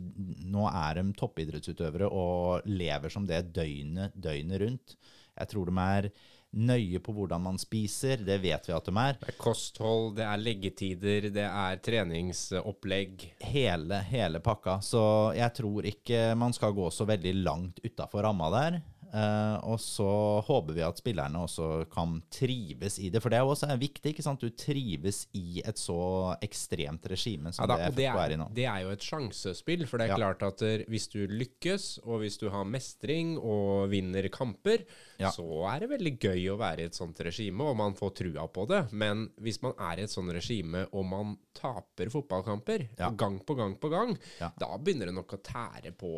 [0.52, 4.96] Nå er de toppidrettsutøvere og lever som det døgnet, døgnet rundt.
[5.32, 6.10] Jeg tror de er
[6.54, 9.18] nøye på hvordan man spiser, det vet vi at de er.
[9.20, 13.26] Det er kosthold, det er leggetider, det er treningsopplegg.
[13.44, 14.78] Hele, hele pakka.
[14.84, 15.04] Så
[15.36, 18.80] jeg tror ikke man skal gå så veldig langt utafor ramma der.
[19.14, 23.46] Eh, og så håper vi at spillerne også kan trives i det, for det er
[23.46, 24.10] også viktig.
[24.10, 24.40] ikke sant?
[24.42, 28.48] Du trives i et så ekstremt regime som Ja, da, det det, er i nå.
[28.56, 30.16] det er jo et sjansespill, for det er Ja.
[30.18, 34.84] klart at eh, hvis du lykkes, og hvis du har mestring og vinner kamper,
[35.20, 35.30] Ja.
[35.30, 38.48] så er det veldig gøy å være i et sånt regime, og man får trua
[38.50, 38.92] på det.
[38.92, 43.76] Men hvis man er i et sånt regime, og man taper fotballkamper gang på gang
[43.78, 44.18] på gang,
[44.58, 46.10] da begynner det nok å tære på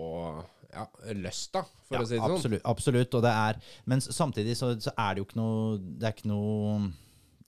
[0.76, 0.84] ja,
[1.16, 2.36] lysta, for Ja, å si det sånn.
[2.36, 3.16] absolutt, absolutt.
[3.18, 3.58] Og det er,
[3.88, 6.92] men samtidig så, så er det jo ikke noe Det er ikke noe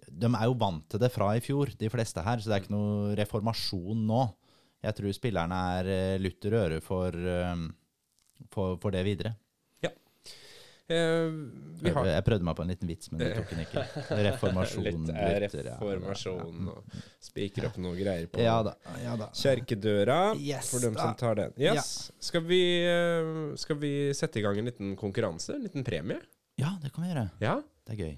[0.08, 2.62] De er jo vant til det fra i fjor, de fleste her, så det er
[2.64, 4.22] ikke noe reformasjon nå.
[4.82, 7.66] Jeg tror spillerne er eh, lutter øre for, eh,
[8.54, 9.34] for, for det videre.
[10.88, 11.32] Eh,
[11.82, 13.82] vi har Jeg prøvde meg på en liten vits, men det tok den ikke.
[14.28, 14.86] Reformasjon.
[14.86, 15.42] litt eh, ja.
[15.44, 16.94] reformasjon og
[17.28, 18.72] spiker opp noe greier på Ja da.
[19.02, 19.28] Ja da.
[19.36, 21.52] kjerkedøra, Yes, for dem som tar den.
[21.60, 22.08] Yes.
[22.24, 25.58] Skal, vi, eh, skal vi sette i gang en liten konkurranse?
[25.58, 26.22] En liten premie?
[26.58, 27.28] Ja, det kan vi gjøre.
[27.44, 27.58] Ja.
[27.84, 28.16] Det er gøy.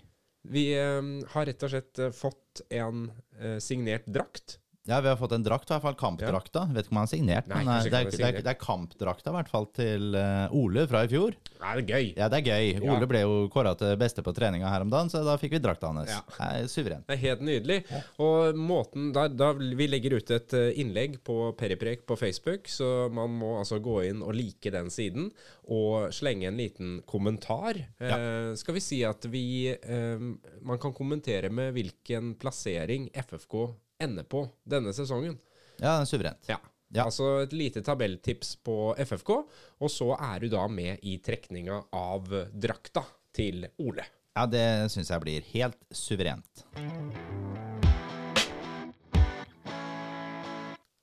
[0.55, 1.03] Vi eh,
[1.35, 3.09] har rett og slett eh, fått en
[3.41, 4.59] eh, signert drakt.
[4.89, 6.62] Ja, vi har fått en drakt, i hvert fall kampdrakta.
[6.72, 9.28] Vet ikke om han har signert, Nei, men det er, det er, det er kampdrakta
[9.28, 11.35] i hvert fall til eh, Ole fra i fjor.
[11.59, 12.07] Ja, det er gøy.
[12.16, 12.68] Ja, det er gøy.
[12.78, 12.95] Ja.
[12.95, 15.61] Ole ble jo kåra til beste på treninga her om dagen, så da fikk vi
[15.61, 16.09] drakta hans.
[16.09, 16.22] Ja.
[16.33, 16.49] Det
[16.81, 16.95] er.
[16.97, 17.76] Det er helt nydelig.
[18.24, 23.11] Og måten da, da Vi legger ut et eh, innlegg på Periprek på Facebook, så
[23.12, 25.28] man må altså gå inn og like den siden
[25.70, 27.78] og slenge en liten kommentar.
[28.01, 29.45] Eh, skal vi si at vi
[29.76, 30.26] eh,
[30.64, 33.68] Man kan kommentere med hvilken plassering FFK
[34.03, 35.38] ender på denne sesongen.
[35.78, 36.51] Ja, den er suverent.
[36.51, 36.61] Ja.
[36.90, 37.05] Ja.
[37.07, 39.30] Altså et lite tabelltips på FFK,
[39.78, 43.05] og så er du da med i trekninga av drakta
[43.36, 44.09] til Ole.
[44.34, 46.66] Ja, det syns jeg blir helt suverent.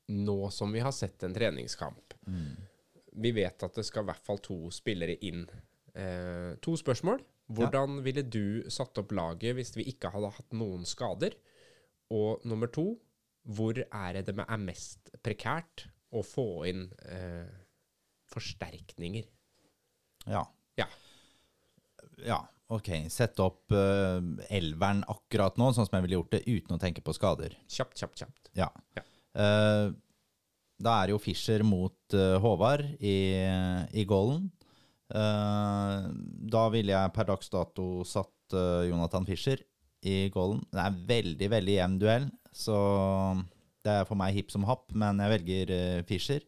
[0.07, 2.13] nå som vi har sett en treningskamp
[3.11, 5.47] Vi vet at det skal i hvert fall to spillere inn.
[5.97, 7.23] Eh, to spørsmål.
[7.49, 11.33] Hvordan ville du satt opp laget hvis vi ikke hadde hatt noen skader?
[12.13, 12.93] Og nummer to,
[13.47, 17.47] hvor er det det er mest prekært å få inn eh,
[18.31, 19.27] forsterkninger?
[20.27, 20.43] Ja.
[20.79, 20.87] Ja.
[22.25, 22.39] Ja,
[22.73, 22.89] ok.
[23.13, 27.03] Sett opp uh, elveren akkurat nå, sånn som jeg ville gjort det, uten å tenke
[27.05, 27.55] på skader.
[27.71, 28.51] Kjapt, kjapt, kjapt.
[28.57, 28.69] Ja.
[28.97, 29.05] Ja.
[29.37, 29.95] Uh,
[30.81, 33.17] da er jo Fischer mot uh, Håvard i,
[33.93, 34.47] i goalen.
[35.07, 36.09] Uh,
[36.51, 38.33] da ville jeg per dags dato satt
[38.87, 39.59] Jonathan Fischer
[40.05, 40.63] i golden.
[40.71, 42.77] Det er en veldig, veldig jevn duell, så
[43.85, 46.43] det er for meg hipp som happ, men jeg velger eh, Fischer.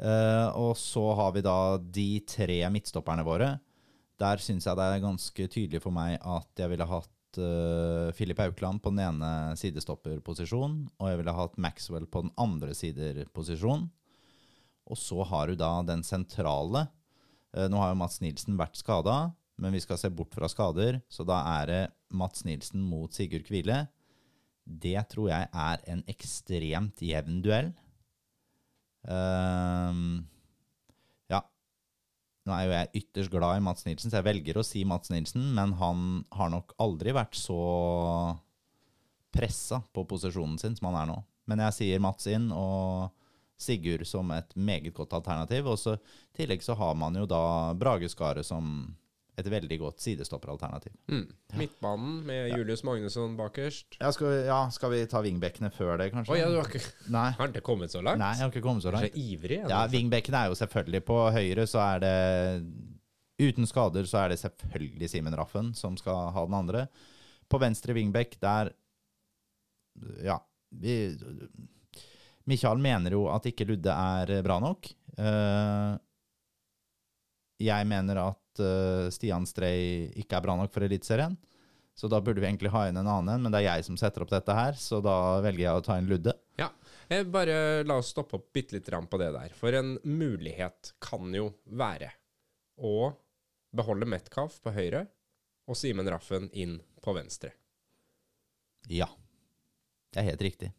[0.00, 3.54] Eh, og så har vi da de tre midtstopperne våre.
[4.20, 8.38] Der syns jeg det er ganske tydelig for meg at jeg ville hatt uh, Filip
[8.44, 13.88] Aukland på den ene sidestopperposisjonen, og jeg ville hatt Maxwell på den andre siderposisjonen.
[14.92, 16.86] Og så har du da den sentrale.
[17.56, 19.32] Uh, nå har jo Mats Nilsen vært skada,
[19.62, 21.82] men vi skal se bort fra skader, så da er det
[22.18, 23.84] Mats Nilsen mot Sigurd Kvile.
[24.62, 27.70] Det tror jeg er en ekstremt jevn duell.
[29.06, 30.22] Ehm,
[31.30, 31.40] ja.
[32.46, 35.14] Nå er jo jeg ytterst glad i Mats Nilsen, så jeg velger å si Mats
[35.14, 37.62] Nilsen, men han har nok aldri vært så
[39.32, 41.18] pressa på posisjonen sin som han er nå.
[41.50, 43.10] Men jeg sier Mats inn og
[43.62, 45.68] Sigurd som et meget godt alternativ.
[45.70, 48.92] Og så i tillegg så har man jo da Brage Skaret som
[49.40, 50.92] et veldig godt sidestopperalternativ.
[51.08, 51.24] Mm.
[51.56, 53.96] Midtbanen med Julius Magnusson bakerst.
[54.00, 56.34] Ja skal, vi, ja, skal vi ta vingbekkene før det, kanskje?
[56.34, 57.30] Oh, ja, du har ikke Nei.
[57.38, 58.20] Har ikke kommet så langt?
[58.20, 59.08] Nei, jeg har ikke kommet så langt.
[59.08, 59.62] så ivrig.
[59.70, 59.80] Ja.
[59.92, 62.16] Vingbekkene er jo selvfølgelig på høyre, så er det
[63.42, 66.86] Uten skader så er det selvfølgelig Simen Raffen som skal ha den andre.
[67.50, 68.74] På venstre vingbekk, der
[70.24, 70.38] Ja,
[70.70, 71.16] vi
[72.48, 74.88] Michael mener jo at ikke Ludde er bra nok.
[75.14, 75.92] Eh,
[77.62, 81.36] jeg mener at eh, Stian Strei ikke er bra nok for Eliteserien.
[81.94, 83.98] Så da burde vi egentlig ha inn en annen en, men det er jeg som
[84.00, 86.32] setter opp dette her, så da velger jeg å ta inn Ludde.
[86.56, 86.70] Ja,
[87.08, 89.52] eh, bare la oss stoppe opp bitte grann på det der.
[89.56, 92.08] For en mulighet kan jo være
[92.80, 93.12] å
[93.76, 95.06] beholde Metcalf på høyre
[95.68, 97.52] og Simen Raffen inn på venstre.
[98.88, 99.08] Ja.
[100.12, 100.72] Det er helt riktig.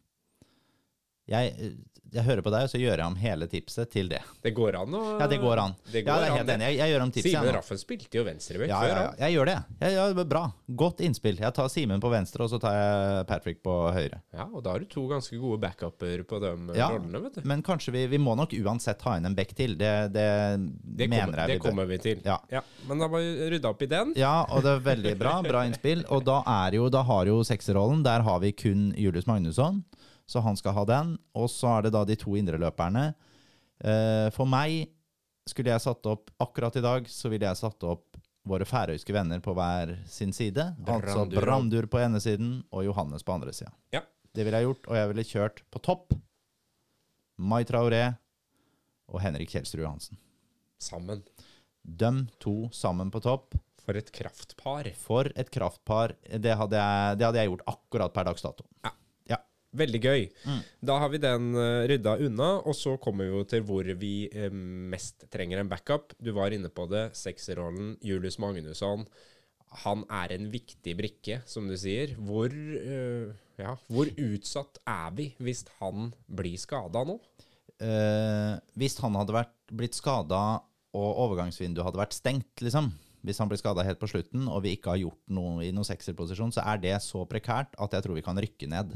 [1.30, 1.72] Jeg,
[2.14, 4.18] jeg hører på deg, og så gjør jeg om hele tipset til det.
[4.44, 5.72] Det går an å Ja, det går an.
[5.90, 6.54] Det ja, det er helt det.
[6.58, 6.66] enig.
[6.68, 7.30] Jeg, jeg gjør om tipset.
[7.32, 7.54] Simen.
[7.56, 9.54] Raffen spilte jo venstrebekk Ja, før, ja, ja, jeg gjør det.
[9.80, 10.42] Jeg, ja, bra.
[10.84, 11.40] Godt innspill.
[11.42, 14.20] Jeg tar Simen på venstre, og så tar jeg Patrick på høyre.
[14.36, 17.48] Ja, og da har du to ganske gode backuper på de Ja, rollene, vet du.
[17.50, 19.74] Men kanskje vi, vi må nok uansett ha inn en back til.
[19.80, 20.28] Det, det,
[20.84, 21.66] Det, mener kommer, jeg vi bør.
[21.70, 22.22] kommer vi til.
[22.28, 22.62] Ja.
[22.86, 24.12] Men da må vi rydde opp i den.
[24.20, 25.34] Ja, og det er veldig bra.
[25.48, 26.04] Bra innspill.
[26.14, 29.82] Og da, er jo, da har jo sekserrollen, der har vi kun Julius Magnusson,
[30.26, 31.14] så han skal ha den.
[31.36, 33.06] Og så er det da de to indreløperne.
[33.84, 34.88] Eh, for meg
[35.48, 38.16] skulle jeg satt opp akkurat i dag, så ville jeg satt opp
[38.48, 40.70] våre færøyske venner på hver sin side.
[40.84, 41.40] Altså Brandur.
[41.40, 43.72] Brandur på ene siden og Johannes på andre sida.
[43.94, 44.04] Ja.
[44.34, 46.14] Det ville jeg gjort, og jeg ville kjørt på topp
[47.38, 48.02] Mai Traoré
[49.10, 50.18] og Henrik Kjelsrud Johansen.
[50.82, 51.22] Sammen.
[51.84, 53.56] Dem to sammen på topp.
[53.84, 54.88] For et kraftpar.
[54.96, 56.14] For et kraftpar.
[56.24, 58.64] Det hadde jeg, det hadde jeg gjort akkurat per dags dato.
[58.84, 58.94] Ja.
[59.74, 60.24] Veldig gøy.
[60.46, 60.58] Mm.
[60.90, 64.14] Da har vi den uh, rydda unna, og så kommer vi jo til hvor vi
[64.30, 64.52] eh,
[64.94, 66.14] mest trenger en backup.
[66.22, 67.08] Du var inne på det.
[67.18, 69.06] Sekserrollen, Julius Magnusson.
[69.82, 72.14] Han er en viktig brikke, som du sier.
[72.18, 73.76] Hvor, eh, Ja.
[73.86, 77.20] Hvor utsatt er vi hvis han blir skada nå?
[77.82, 80.40] Eh, hvis han hadde vært, blitt skada
[80.94, 82.92] og overgangsvinduet hadde vært stengt, liksom,
[83.24, 85.86] hvis han blir skada helt på slutten og vi ikke har gjort noe i noen
[85.86, 88.94] sekserposisjon, så er det så prekært at jeg tror vi kan rykke ned.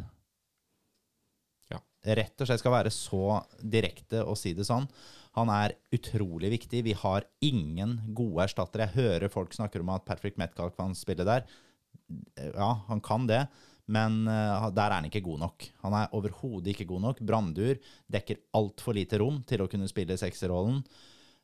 [2.04, 4.86] Rett og slett skal være så direkte å si det sånn.
[5.38, 6.82] Han er utrolig viktig.
[6.86, 8.88] Vi har ingen gode erstattere.
[8.88, 11.44] Jeg hører folk snakker om at Patrick Metcalf kan spille der.
[12.54, 13.42] Ja, han kan det,
[13.92, 15.66] men eh, der er han ikke god nok.
[15.84, 17.22] Han er overhodet ikke god nok.
[17.26, 17.78] Brandur
[18.10, 20.80] dekker altfor lite rom til å kunne spille sekserrollen.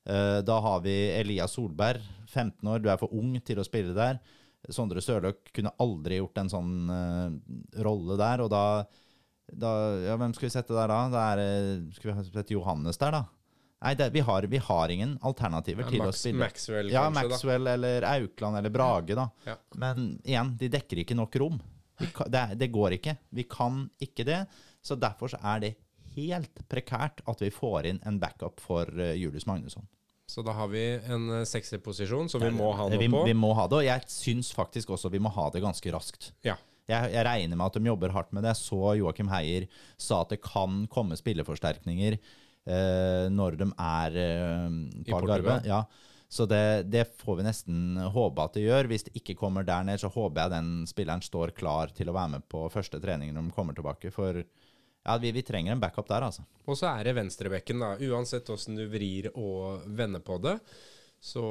[0.08, 2.00] Eh, Da har vi Elias Solberg,
[2.30, 4.20] 15 år, du er for ung til å spille der.
[4.72, 8.64] Sondre Sørløk kunne aldri gjort en sånn eh, rolle der, og da,
[9.52, 9.70] da
[10.06, 11.00] Ja, hvem skal vi sette der da?
[11.12, 13.24] Da er Skal vi sette Johannes der, da?
[13.84, 16.40] Nei, det, vi, har, vi har ingen alternativer Ja, til å spille.
[16.40, 19.26] Maxwell, Ja, kanskje, Maxwell eller Aukland eller Brage, da.
[19.44, 19.58] Ja.
[19.76, 21.58] Men igjen, de dekker ikke nok rom.
[22.00, 23.16] Vi kan, det, det går ikke.
[23.36, 24.38] Vi kan ikke det.
[24.80, 25.74] Så derfor så er det
[26.14, 29.84] helt prekært at vi får inn en backup for eh, Julius Magnusson.
[30.32, 33.24] Så da har vi en eh, sekserposisjon som vi må ha vi, noe på.
[33.28, 36.32] vi må ha det, og jeg syns faktisk også vi må ha det ganske raskt.
[36.46, 36.56] Ja.
[36.90, 38.54] Jeg, jeg regner med at de jobber hardt med det.
[38.54, 39.68] Jeg så Joakim Heier
[40.00, 45.60] sa at det kan komme spilleforsterkninger eh, når de er eh, på Algarve.
[45.68, 45.84] Ja.
[46.34, 48.88] Så det, det får vi nesten håpe at det gjør.
[48.90, 52.16] Hvis det ikke kommer der ned, så håper jeg den spilleren står klar til å
[52.16, 54.10] være med på første trening når de kommer tilbake.
[54.14, 56.42] For ja, vi, vi trenger en backup der, altså.
[56.64, 57.92] Og så er det venstrebekken, da.
[58.08, 60.56] Uansett åssen du vrir og vender på det,
[61.24, 61.42] så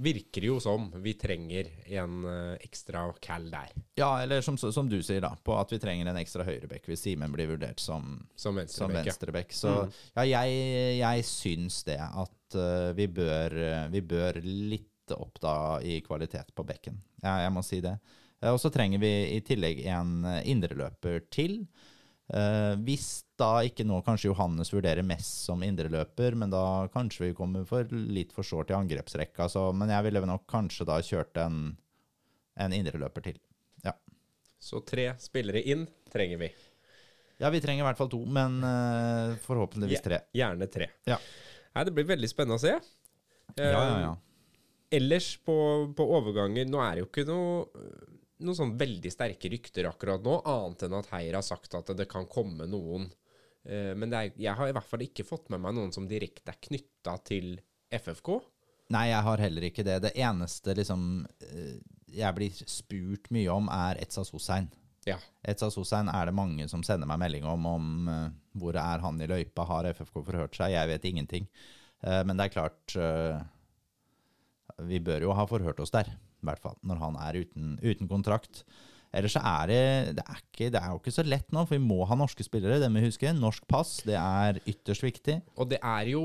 [0.00, 4.88] virker det jo som vi trenger en eh, ekstra cal der, Ja, eller som, som
[4.88, 8.14] du sier, da, på at vi trenger en ekstra høyrebekk hvis Simen blir vurdert som
[8.32, 8.96] som venstrebekk.
[8.96, 9.02] ja.
[9.10, 9.52] venstrebekk.
[9.52, 9.74] Så
[10.14, 10.56] ja, jeg,
[11.02, 16.54] jeg syns det at uh, vi, bør, eh, vi bør litt opp da i kvalitet
[16.56, 16.96] på bekken.
[17.20, 17.98] Ja, jeg må si det.
[18.48, 21.66] Og så trenger vi i tillegg en indreløper til.
[22.32, 27.36] Uh, hvis da ikke nå kanskje Johannes vurderer mest som indreløper, men da kanskje vi
[27.38, 29.48] kommer for litt for sårt i angrepsrekka.
[29.50, 31.64] Så, men jeg ville nok kanskje da kjørt en,
[32.60, 33.40] en indreløper til.
[33.86, 33.96] Ja.
[34.62, 36.50] Så tre spillere inn trenger vi.
[37.42, 40.22] ja, vi trenger i hvert fall to, men uh, forhåpentligvis tre.
[40.34, 40.92] Gjerne tre.
[41.10, 41.18] Ja.
[41.74, 42.76] Nei, det blir veldig spennende å se.
[43.58, 44.12] Ja, ja, ja.
[44.14, 44.20] Eh,
[44.94, 45.54] Ellers på,
[45.96, 47.64] på overganger Nå er det jo ikke noe
[48.44, 52.06] noen sånn veldig sterke rykter akkurat nå, annet enn at Heier har sagt at det
[52.10, 53.08] kan komme noen.
[53.64, 56.52] Eh, Men er, jeg har i hvert fall ikke fått med meg noen som direkte
[56.52, 57.56] er knytta til
[57.94, 58.36] FFK.
[58.94, 59.98] Nei, jeg har heller ikke det.
[60.04, 61.04] Det eneste liksom
[61.48, 61.76] eh,
[62.14, 64.68] jeg blir spurt mye om, er Etsas Hussein.
[65.08, 65.16] Ja.
[65.44, 68.28] Etsas Hussein er det mange som sender meg melding om, om eh,
[68.60, 70.76] hvor er han i løypa, har FFK forhørt seg?
[70.76, 71.48] Jeg vet ingenting.
[72.04, 72.92] Men det er klart
[74.84, 78.10] Vi bør jo ha forhørt oss der, i hvert fall, når han er uten, uten
[78.10, 78.60] kontrakt.
[79.14, 79.82] Ellers er det
[80.18, 82.46] det er, ikke, det er jo ikke så lett nå, for vi må ha norske
[82.46, 82.80] spillere.
[82.82, 83.34] Det må vi huske.
[83.36, 85.38] Norsk pass, det er ytterst viktig.
[85.58, 86.24] Og det er jo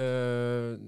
[0.00, 0.78] øh,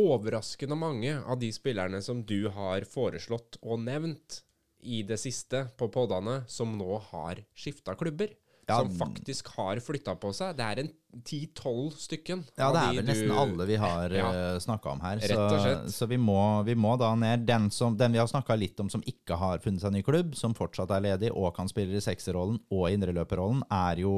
[0.00, 4.40] overraskende mange av de spillerne som du har foreslått og nevnt
[4.82, 8.32] i det siste på poddene, som nå har skifta klubber.
[8.68, 10.52] Ja, som faktisk har flytta på seg.
[10.56, 10.90] Det er en
[11.26, 12.44] ti-tolv stykken.
[12.56, 14.28] Ja, det er vel nesten du- alle vi har Ja.
[14.32, 14.58] ja.
[14.62, 15.18] snakka om her.
[15.18, 17.44] Så, så vi, må, vi må da ned.
[17.44, 20.36] Den, som, den vi har snakka litt om som ikke har funnet seg ny klubb,
[20.38, 24.14] som fortsatt er ledig og kan spille i sekserrollen og indreløperrollen, er jo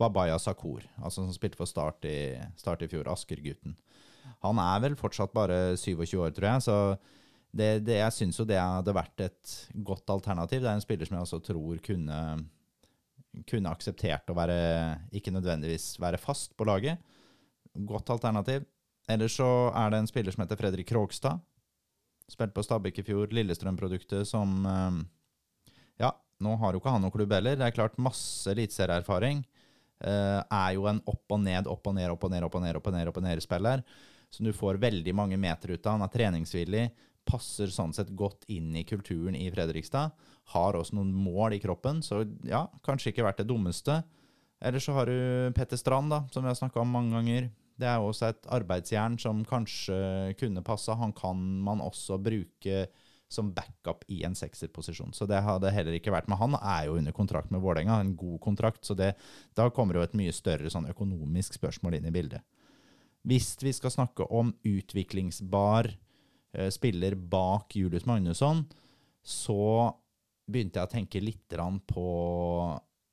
[0.00, 3.76] Wabaya Sakur, altså som spilte for Start i, start i fjor, Asker-gutten.
[4.42, 6.98] Han er vel fortsatt bare 27 år, tror jeg, så
[7.54, 9.54] det, det, jeg syns jo det hadde vært et
[9.84, 10.60] godt alternativ.
[10.62, 12.18] Det er en spiller som jeg også tror kunne
[13.48, 14.58] kunne akseptert å være
[15.14, 16.98] ikke nødvendigvis være fast på laget.
[17.88, 18.64] Godt alternativ.
[19.08, 21.40] Ellers så er det en spiller som heter Fredrik Krogstad.
[22.28, 24.98] Spilte på Stabæk i fjor, Lillestrøm-produktet, som eh,
[26.04, 26.12] Ja,
[26.44, 27.56] nå har jo ikke han noen klubb heller.
[27.56, 29.40] Det er klart masse eliteserieerfaring.
[30.04, 32.64] Eh, er jo en opp og ned, opp og ned, opp og ned, opp og
[32.64, 33.84] ned, opp og ned, opp og ned-spiller.
[34.28, 35.96] Så du får veldig mange meter ut av.
[35.96, 36.84] Han er treningsvillig.
[37.28, 40.14] Passer sånn sett godt inn i kulturen i Fredrikstad.
[40.54, 44.00] Har også noen mål i kroppen, så ja, kanskje ikke vært det dummeste.
[44.64, 47.50] Ellers så har du Petter Strand, da, som vi har snakka om mange ganger.
[47.78, 49.98] Det er jo også et arbeidsjern som kanskje
[50.40, 50.96] kunne passa.
[50.98, 52.88] Han kan man også bruke
[53.28, 55.12] som backup i en sekserposisjon.
[55.12, 56.30] Så det hadde heller ikke vært.
[56.32, 59.12] Men han er jo under kontrakt med Vålerenga, en god kontrakt, så det,
[59.54, 62.42] da kommer jo et mye større sånn økonomisk spørsmål inn i bildet.
[63.28, 65.90] Hvis vi skal snakke om utviklingsbar
[66.72, 68.62] spiller bak Julius Magnusson,
[69.20, 69.92] så
[70.48, 71.56] begynte jeg å tenke litt
[71.92, 72.06] på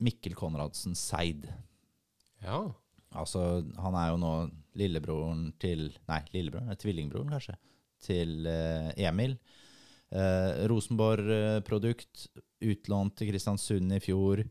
[0.04, 1.46] Mikkel Konradsen Seid.
[2.44, 2.64] Ja.
[3.16, 4.32] Altså, han er jo nå
[4.76, 6.76] lillebroren til Nei, lillebroren?
[6.80, 7.56] Tvillingbroren, kanskje.
[8.06, 9.36] Til eh, Emil.
[10.12, 12.26] Eh, Rosenborg-produkt,
[12.66, 14.42] utlånt til Kristiansund i fjor.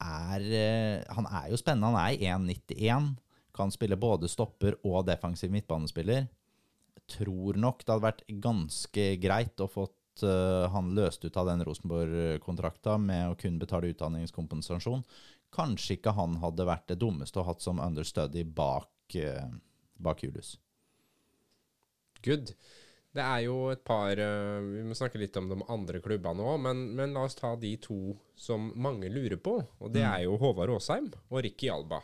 [0.00, 1.92] Er, eh, han er jo spennende.
[1.94, 3.14] Han er 1,91.
[3.56, 6.28] Kan spille både stopper og defensiv midtbanespiller.
[7.10, 11.64] Tror nok det hadde vært ganske greit å fått uh, han løst ut av den
[11.66, 15.04] Rosenborg-kontrakta med å kun betale utdanningskompensasjon.
[15.54, 19.48] Kanskje ikke han hadde vært det dummeste å hatt som understudy bak, uh,
[19.98, 20.54] bak Julius.
[22.22, 22.54] Good.
[23.10, 26.60] Det er jo et par uh, Vi må snakke litt om de andre klubbene òg,
[26.62, 29.56] men, men la oss ta de to som mange lurer på.
[29.82, 31.98] Og det er jo Håvard Aasheim og Ricky Alba.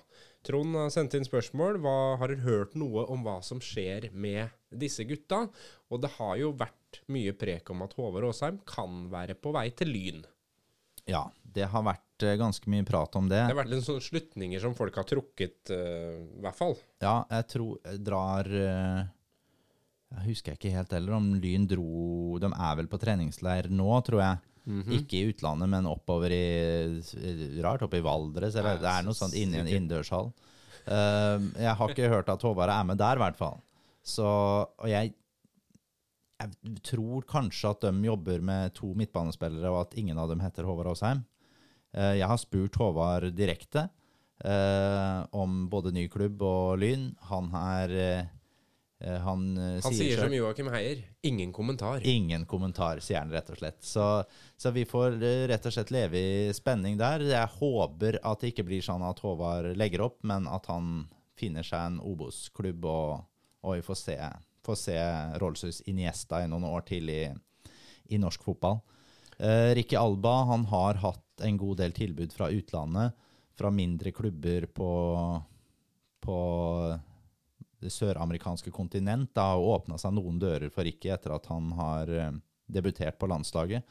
[0.47, 1.81] Trond sendte inn spørsmål.
[1.83, 4.51] Hva, har dere hørt noe om hva som skjer med
[4.81, 5.45] disse gutta?
[5.91, 9.69] Og det har jo vært mye prek om at Håvard Aasheim kan være på vei
[9.77, 10.25] til Lyn.
[11.07, 13.39] Ja, det har vært eh, ganske mye prat om det.
[13.39, 16.75] Det har vært litt sånne slutninger som folk har trukket, uh, i hvert fall.
[17.05, 19.05] Ja, jeg tror jeg drar uh,
[20.17, 24.25] Jeg husker ikke helt heller om Lyn dro De er vel på treningsleir nå, tror
[24.25, 24.43] jeg.
[24.67, 29.37] Ikke i utlandet, men oppover i Rart, oppe i Valdres, eller det er noe sånt
[29.39, 30.33] inni en innendørshall.
[30.87, 33.61] Uh, jeg har ikke hørt at Håvard er med der, i hvert fall.
[34.07, 34.27] Så
[34.79, 35.15] Og jeg
[36.37, 40.67] jeg tror kanskje at de jobber med to midtbanespillere, og at ingen av dem heter
[40.69, 41.23] Håvard Aasheim.
[41.97, 43.87] Eh, Jeg har spurt Håvard direkte
[44.45, 47.15] eh, om både ny klubb og Lyn.
[47.31, 48.27] Han er eh,
[49.25, 52.05] Han, Han sier sier som Joakim Heier ingen kommentar.
[52.05, 53.81] Ingen kommentar, sier han rett og slett.
[53.85, 54.05] Så,
[54.57, 55.17] så vi får
[55.49, 57.25] rett og slett leve i spenning der.
[57.29, 61.65] Jeg håper at det ikke blir sånn at Håvard legger opp, men at han finner
[61.65, 63.25] seg en Obos-klubb, og,
[63.67, 64.17] og vi får se,
[64.67, 64.97] får se
[65.43, 67.25] Rolls-Royce Iniesta i noen år til i,
[68.15, 68.79] i norsk fotball.
[69.39, 73.17] Eh, Ricky Alba han har hatt en god del tilbud fra utlandet,
[73.57, 74.91] fra mindre klubber på,
[76.25, 76.39] på
[77.83, 79.33] det søramerikanske kontinent.
[79.35, 82.33] Det har åpna seg noen dører for Ricky etter at han har eh,
[82.67, 83.85] debutert på landslaget.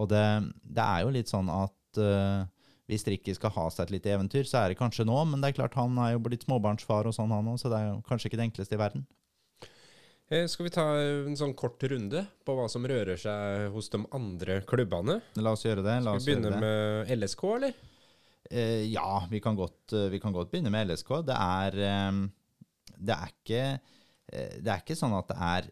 [0.00, 0.24] Og det,
[0.62, 2.48] det er jo litt sånn at eh,
[2.90, 5.52] hvis Ricky skal ha seg et lite eventyr, så er det kanskje nå, men det
[5.52, 8.00] er klart han er jo blitt småbarnsfar og sånn, han òg, så det er jo
[8.08, 9.06] kanskje ikke det enkleste i verden.
[10.30, 14.02] Eh, Skal vi ta en sånn kort runde på hva som rører seg hos de
[14.14, 15.18] andre klubbene?
[15.42, 15.96] La oss gjøre det.
[16.06, 17.80] La Skal vi begynne med LSK, eller?
[18.50, 21.10] Eh, ja, vi kan, godt, eh, vi kan godt begynne med LSK.
[21.26, 23.62] Det er, eh, det er ikke
[24.30, 25.70] eh, Det er ikke sånn at det er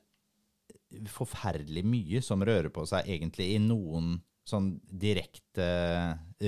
[1.12, 4.16] forferdelig mye som rører på seg egentlig i noen
[4.49, 5.68] sånn direkte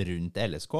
[0.09, 0.75] rundt LSK.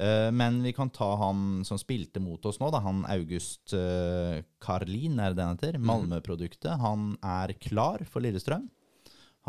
[0.00, 4.42] Eh, Men vi kan ta han som spilte mot oss nå, da, han August eh,
[4.62, 5.80] Karlin, er det den heter?
[5.82, 6.78] Malmö-produktet.
[6.80, 8.68] Han er klar for Lillestrøm.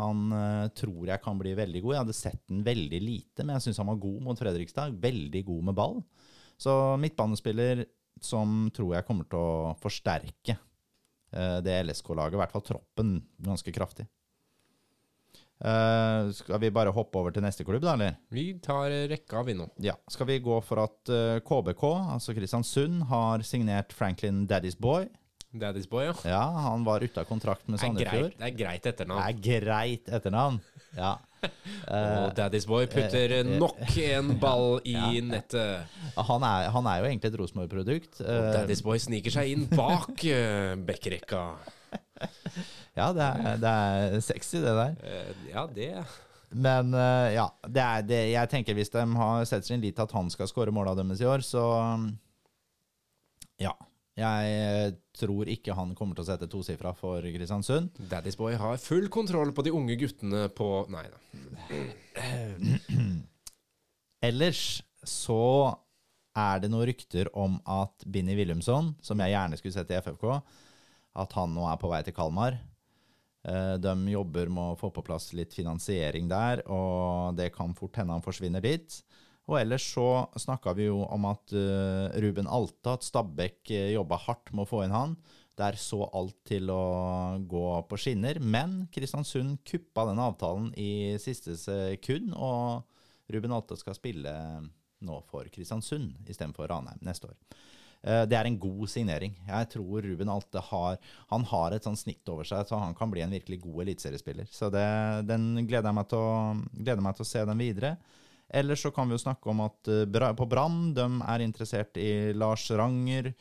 [0.00, 1.94] Han eh, tror jeg kan bli veldig god.
[1.94, 4.98] Jeg hadde sett den veldig lite, men jeg syns han var god mot Fredrikstad.
[5.00, 6.00] Veldig god med ball.
[6.60, 7.86] Så midtbanespiller
[8.22, 10.58] som tror jeg kommer til å forsterke
[11.32, 14.04] det LSK-laget, i hvert fall troppen, ganske kraftig.
[15.62, 18.16] Eh, skal vi bare hoppe over til neste klubb, da, eller?
[18.34, 19.68] Vi tar rekka, vi nå.
[19.84, 19.94] Ja.
[20.10, 21.84] Skal vi gå for at uh, KBK,
[22.16, 25.06] altså Kristiansund, har signert Franklin Daddy's Boy?
[25.52, 26.14] Daddy's Boy, ja.
[26.24, 28.32] Ja, han var ute av kontrakt med Sandefjord.
[28.38, 29.20] det er greit Det etternavn.
[29.28, 30.56] er greit etternavn.
[30.96, 31.10] Ja.
[31.92, 35.90] Og Daddy's Boy putter eh, nok en ball i nettet.
[36.16, 38.22] Han er, han er jo egentlig et Rosenborg-produkt.
[38.24, 41.44] Og Eh, Daddy's Boy sniker seg inn bak uh, backrekka.
[42.98, 44.96] Ja, det er, det er sexy, det der.
[45.00, 45.86] Eh, ja, det
[46.52, 50.04] Men eh, ja, det er det, jeg tenker hvis de har sett sin lit til
[50.04, 51.64] at han skal skåre måla deres i år, så
[53.62, 53.72] ja.
[54.12, 57.94] Jeg eh, tror ikke han kommer til å sette tosifra for Kristiansund.
[58.10, 61.20] Daddy's Boy har full kontroll på de unge guttene på Nei da.
[64.28, 65.72] Ellers så
[66.36, 70.28] er det noen rykter om at Binni Wilhelmsson, som jeg gjerne skulle sett i FFK,
[71.18, 72.58] at han nå er på vei til Kalmar.
[73.48, 77.98] Eh, De jobber med å få på plass litt finansiering der, og det kan fort
[78.00, 79.02] hende han forsvinner dit.
[79.50, 84.20] Og ellers så snakka vi jo om at eh, Ruben Alta, at Stabæk uh, jobba
[84.28, 85.16] hardt med å få inn han.
[85.58, 86.84] Der så alt til å
[87.44, 92.86] gå på skinner, men Kristiansund kuppa den avtalen i siste sekund, og
[93.34, 94.32] Ruben Alta skal spille
[95.02, 97.36] nå for Kristiansund istedenfor Ranheim neste år.
[98.02, 99.34] Eh, Det er en god signering.
[99.46, 100.98] Jeg tror Ruben Alte har,
[101.30, 104.48] han har et sånn snitt over seg, så han kan bli en virkelig god eliteseriespiller.
[104.50, 104.86] Så det,
[105.28, 106.32] den gleder jeg meg til å,
[106.74, 107.96] gleder meg til å se den videre.
[108.52, 112.32] Ellers så kan vi jo snakke om at eh, på Brann de er interessert i
[112.34, 113.32] Lars Ranger.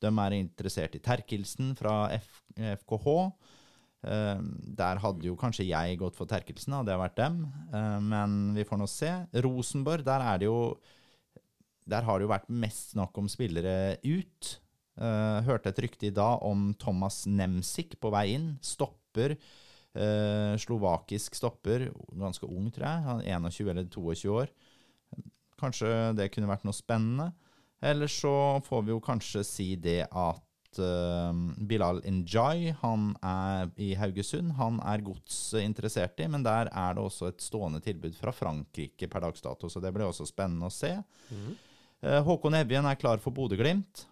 [0.00, 3.12] De er interessert i Terkelsen fra F, FKH.
[4.06, 4.40] Eh,
[4.80, 7.40] der hadde jo kanskje jeg gått for Terkelsen, hadde jeg vært dem.
[8.08, 9.12] Men vi får nå se.
[9.44, 10.58] Rosenborg, der er det jo
[11.86, 14.56] Der har det jo vært mest snakk om spillere ut.
[14.96, 18.54] Uh, hørte et rykte i dag om Thomas Nemsik på vei inn.
[18.64, 19.36] Stopper.
[19.96, 21.86] Uh, slovakisk stopper,
[22.20, 23.04] ganske ung, tror jeg.
[23.06, 24.52] Han er 21 eller 22 år.
[25.60, 27.30] Kanskje det kunne vært noe spennende.
[27.84, 31.32] Eller så får vi jo kanskje si det at uh,
[31.68, 34.54] Bilal Njay, han er i Haugesund.
[34.60, 39.08] Han er gods interessert i, men der er det også et stående tilbud fra Frankrike
[39.12, 40.92] per dags dato, så det blir også spennende å se.
[41.32, 41.48] Eh,
[42.26, 44.06] Håkon Evjen er klar for Bodø-Glimt.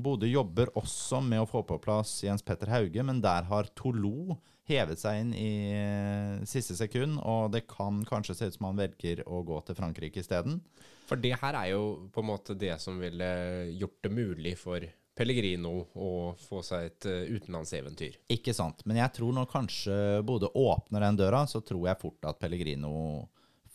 [0.00, 4.36] Bodø jobber også med å få på plass Jens Petter Hauge, men der har Tolo
[4.70, 8.78] hevet seg inn i eh, siste sekund, og det kan kanskje se ut som han
[8.78, 10.60] velger å gå til Frankrike isteden.
[11.08, 13.30] For det her er jo på en måte det som ville
[13.74, 14.86] gjort det mulig for
[15.20, 18.20] Pellegrino å få seg et eh, utenlandseventyr.
[18.32, 18.84] Ikke sant.
[18.86, 22.92] Men jeg tror når kanskje Bodø åpner den døra, så tror jeg fort at Pellegrino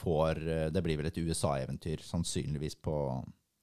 [0.02, 2.96] får eh, Det blir vel et USA-eventyr, sannsynligvis på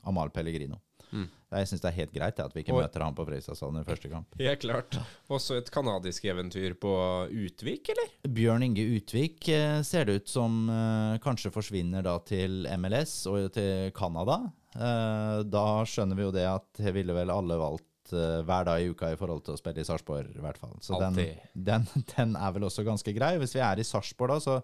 [0.09, 0.81] Amal Pellegrino.
[1.13, 1.27] Mm.
[1.53, 3.85] Jeg syns det er helt greit at vi ikke Og- møter ham på Fredrikstadstadion i
[3.85, 4.33] første kamp.
[4.41, 4.97] Helt klart.
[5.29, 6.93] Også et kanadisk eventyr på
[7.29, 8.09] Utvik, eller?
[8.33, 13.51] Bjørn Inge Utvik eh, ser det ut som eh, kanskje forsvinner da til MLS og
[13.53, 14.39] til Canada.
[14.73, 18.89] Eh, da skjønner vi jo det at det ville vel alle valgt hver dag i
[18.93, 20.75] uka i forhold til å spille i Sarpsborg, i hvert fall.
[20.85, 21.21] Så den,
[21.55, 23.37] den, den er vel også ganske grei.
[23.41, 24.57] Hvis vi er i Sarpsborg da, så,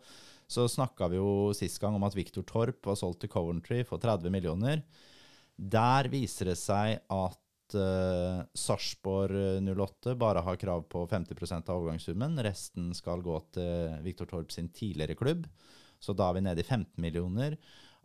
[0.48, 4.00] så snakka vi jo sist gang om at Victor Torp var solgt til Coventry for
[4.00, 4.80] 30 millioner.
[5.58, 12.40] Der viser det seg at uh, Sarpsborg 08 bare har krav på 50% av overgangssummen.
[12.46, 15.44] Resten skal gå til Viktor Torp sin tidligere klubb.
[16.00, 17.58] Så da er vi nede i 15 millioner.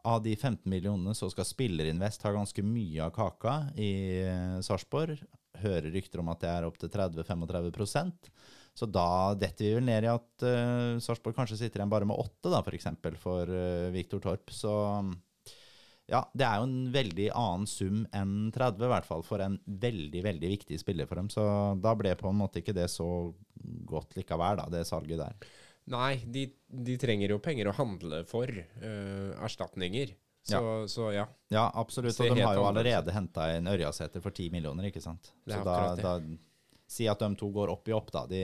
[0.03, 3.93] Av de 15 millionene så skal Spillerinvest ha ganske mye av kaka i
[4.27, 5.15] uh, Sarpsborg.
[5.63, 8.19] Hører rykter om at det er opptil 30-35
[8.73, 12.17] Så da detter vi vel ned i at uh, Sarpsborg kanskje sitter igjen bare med
[12.17, 14.49] åtte, da, for eksempel, for uh, Viktor Torp.
[14.53, 14.73] Så
[16.09, 19.59] ja, det er jo en veldig annen sum enn 30, i hvert fall for en
[19.65, 21.29] veldig, veldig viktig spiller for dem.
[21.31, 21.43] Så
[21.83, 23.07] da ble på en måte ikke det så
[23.87, 25.53] godt likevel, da, det salget der.
[25.93, 28.51] Nei, de, de trenger jo penger å handle for.
[28.81, 30.15] Uh, erstatninger.
[30.43, 30.87] Så ja.
[30.91, 31.27] så ja.
[31.53, 32.17] Ja, absolutt.
[32.19, 35.31] Og de har jo allerede henta inn Ørjasæter for ti millioner, ikke sant.
[35.47, 36.17] Så da, da
[36.89, 38.43] Si at de to går opp i opp, da, de,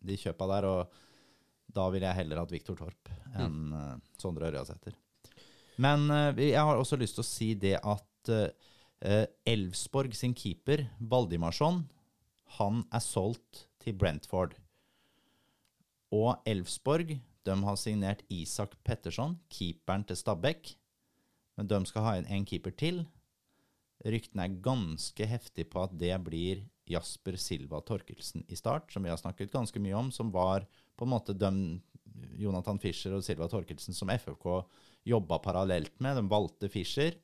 [0.00, 0.68] de kjøpa der.
[0.70, 4.04] Og da ville jeg heller hatt Viktor Torp enn mm.
[4.20, 4.96] Sondre Ørjasæter.
[5.82, 10.84] Men eh, jeg har også lyst til å si det at Elvsborg Elfsborg sin keeper,
[11.10, 11.80] Valdimarsson,
[12.60, 14.54] han er solgt til Brentford.
[16.14, 20.76] Og Elfsborg de har signert Isak Petterson, keeperen til Stabæk.
[21.56, 23.02] Men de skal ha inn en keeper til.
[24.06, 29.10] Ryktene er ganske heftige på at det blir Jasper Silva Torkelsen i start, som vi
[29.12, 30.66] har snakket ganske mye om, som var
[30.98, 31.52] på en måte de
[32.38, 34.48] Jonathan Fischer og Silva Torkelsen som FFK
[35.08, 36.16] jobba parallelt med.
[36.18, 37.16] De valgte Fischer.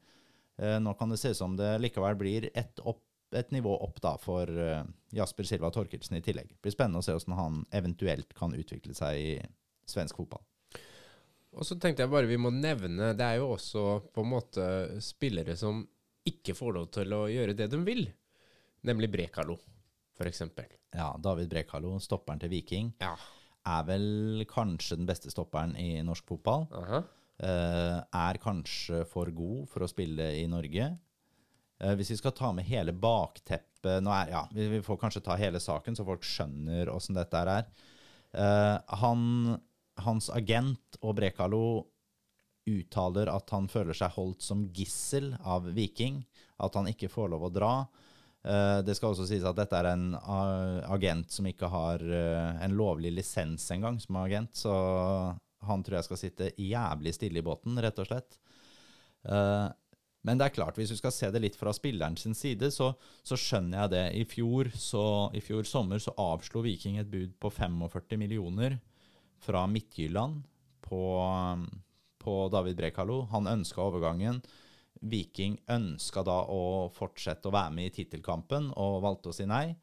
[0.59, 3.04] Eh, nå kan det se ut som det likevel blir et, opp,
[3.36, 4.84] et nivå opp da for eh,
[5.14, 6.54] Jasper Silva Torkelsen i tillegg.
[6.54, 9.34] Det blir spennende å se hvordan han eventuelt kan utvikle seg i
[9.88, 10.42] svensk fotball.
[11.59, 14.64] Og så tenkte jeg bare vi må nevne Det er jo også på en måte
[15.02, 15.80] spillere som
[16.28, 18.04] ikke får lov til å gjøre det de vil.
[18.87, 19.59] Nemlig Brekalo,
[20.24, 20.66] eksempel.
[20.95, 23.16] Ja, David Brekalo, stopperen til Viking, Ja.
[23.66, 26.66] er vel kanskje den beste stopperen i norsk fotball.
[26.72, 27.05] Uh -huh.
[27.43, 30.99] uh, er kanskje for god for å spille i Norge.
[31.85, 35.20] Uh, hvis vi skal ta med hele bakteppet nå er, ja, vi, vi får kanskje
[35.20, 37.64] ta hele saken, så folk skjønner åssen dette er.
[38.33, 39.59] Eh, han,
[40.05, 41.62] hans agent og Brekalo
[42.68, 46.20] uttaler at han føler seg holdt som gissel av Viking.
[46.61, 47.72] At han ikke får lov å dra.
[48.49, 50.14] Eh, det skal også sies at dette er en
[50.88, 54.72] agent som ikke har eh, en lovlig lisens engang som agent, så
[55.68, 58.38] han tror jeg skal sitte jævlig stille i båten, rett og slett.
[59.28, 59.66] Eh,
[60.26, 62.90] men det er klart, hvis du skal se det litt fra spilleren sin side, så,
[63.24, 64.05] så skjønner jeg det.
[64.18, 65.03] I fjor, så,
[65.36, 68.80] I fjor sommer så avslo Viking et bud på 45 millioner
[69.44, 70.42] fra Midtjylland
[70.84, 71.03] på,
[72.18, 73.22] på David Brekalo.
[73.32, 74.42] Han ønska overgangen.
[75.01, 79.76] Viking ønska da å fortsette å være med i tittelkampen, og valgte å si nei.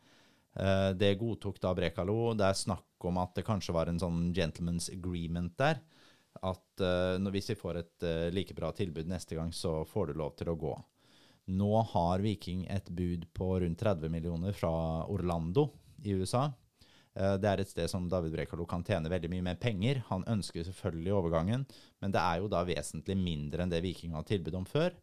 [0.55, 2.33] Eh, Det godtok da Brekalo.
[2.33, 5.81] Det er snakk om at det kanskje var en sånn gentleman's agreement der.
[6.43, 10.19] At eh, hvis vi får et eh, like bra tilbud neste gang, så får du
[10.19, 10.75] lov til å gå.
[11.55, 15.69] Nå har Viking et bud på rundt 30 millioner fra Orlando
[16.03, 16.49] i USA.
[17.15, 20.01] Det er et sted som David Brekalo kan tjene veldig mye mer penger.
[20.09, 21.61] Han ønsker selvfølgelig overgangen,
[22.03, 24.97] men det er jo da vesentlig mindre enn det Viking har tilbud om før.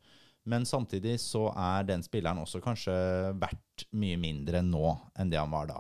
[0.51, 2.95] Men samtidig så er den spilleren også kanskje
[3.39, 4.89] verdt mye mindre nå
[5.19, 5.79] enn det han var da.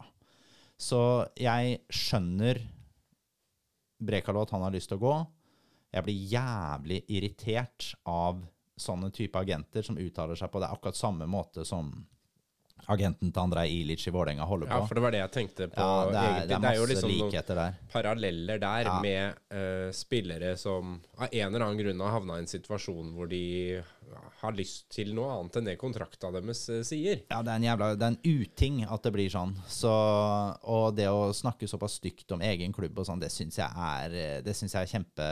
[0.78, 1.00] Så
[1.38, 2.60] jeg skjønner
[4.02, 5.14] Brekalo at han har lyst til å gå.
[5.92, 8.40] Jeg blir jævlig irritert av
[8.80, 11.92] sånne type agenter som uttaler seg på det akkurat samme måte som,
[12.90, 14.78] agenten til Andrej Ilic i Vålerenga holder på.
[14.80, 15.78] Ja, for det var det jeg tenkte på.
[15.80, 17.76] Ja, det, er, det er masse jo liksom noen likheter der.
[17.92, 18.94] paralleller der Ja.
[19.00, 23.28] med uh, spillere som av en eller annen grunn har havna i en situasjon hvor
[23.30, 23.42] de
[24.42, 27.22] har lyst til noe annet enn det kontrakta deres eh, sier.
[27.30, 29.54] Ja, det er en jævla Det er en uting at det blir sånn.
[29.70, 29.92] Så,
[30.68, 34.42] og det å snakke såpass stygt om egen klubb og sånn, det syns jeg er
[34.44, 35.28] Det syns jeg er kjempe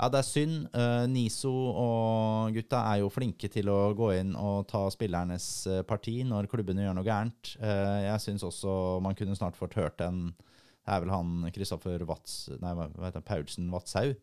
[0.00, 0.60] Ja, det er synd.
[0.72, 5.82] Uh, Niso og gutta er jo flinke til å gå inn og ta spillernes eh,
[5.84, 7.50] parti når klubbene gjør noe gærent.
[7.60, 8.72] Uh, jeg syns også
[9.04, 13.26] man kunne snart fått hørt en Det er vel han Kristoffer Watz, nei, hva heter
[13.26, 14.16] Paulsen Watzhaug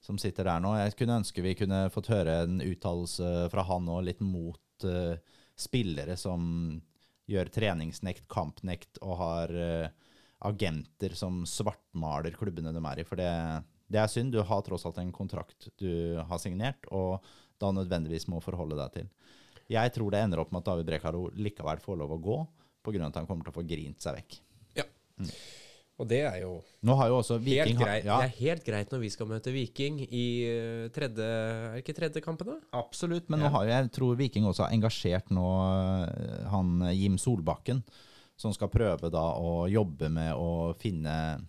[0.00, 0.72] som sitter der nå.
[0.78, 5.18] Jeg kunne ønske vi kunne fått høre en uttalelse fra han og litt mot uh,
[5.60, 6.40] spillere som
[7.28, 9.58] gjør treningsnekt, kampnekt og har
[10.48, 13.04] agenter som svartmaler klubbene de er i.
[13.04, 13.32] For det,
[13.88, 14.32] det er synd.
[14.34, 17.24] Du har tross alt en kontrakt du har signert, og
[17.58, 19.08] da nødvendigvis må forholde deg til.
[19.68, 22.36] Jeg tror det ender opp med at David Brekaro likevel får lov å gå,
[22.84, 23.06] pga.
[23.08, 24.38] at han kommer til å få grint seg vekk.
[24.78, 24.84] Ja.
[25.98, 26.52] Og det er jo
[27.10, 28.04] jo også helt greit.
[28.06, 31.82] ja, Det er helt greit når vi skal møte Viking i eh, tredje Er det
[31.82, 32.56] ikke tredje kampen, da?
[32.78, 33.48] Absolutt, men Ja.
[33.48, 35.48] nå har jo, jeg tror Viking også har engasjert nå
[36.06, 37.82] eh, han Jim Solbakken,
[38.38, 41.40] som skal prøve da å jobbe med å finne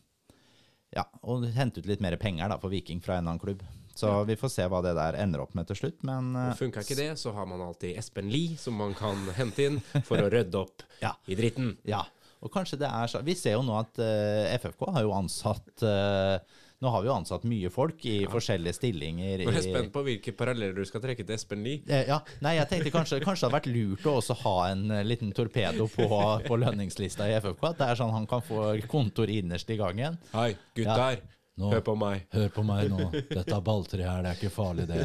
[0.96, 3.62] Ja, og hente ut litt mer penger da for Viking fra en annen klubb.
[4.00, 6.58] Så vi får se hva det der ender opp med til slutt, men eh, Og
[6.62, 10.22] Funka ikke det, så har man alltid Espen Lie, som man kan hente inn for
[10.24, 11.14] å rydde opp Ja.
[11.28, 11.76] i dritten.
[11.90, 12.06] ja.
[12.40, 15.84] Og kanskje det er så Vi ser jo nå at uh, FFK har jo ansatt
[15.84, 16.38] eh,
[16.80, 19.42] Nå har vi jo ansatt mye folk i forskjellige stillinger.
[19.44, 21.82] Nå er jeg spent på hvilke paralleller du skal trekke til Espen Lie.
[21.92, 24.86] Eh, Ja, nei, jeg tenkte kanskje, kanskje det hadde vært lurt å også ha en
[24.96, 26.08] eh, liten torpedo på,
[26.48, 27.66] på lønningslista i FFK.
[27.74, 30.16] At det er sånn han kan få kontor innerst i gangen.
[30.32, 31.20] Hei, gutter.
[31.60, 32.22] Nå- Hør på meg.
[32.32, 35.02] Hør på meg nå, dette balltreet her, det er ikke farlig det.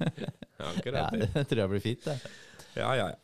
[0.60, 1.30] Ja, Ja, det.
[1.32, 2.18] det tror jeg blir fint, det.
[2.76, 3.16] Ja, ja, ja.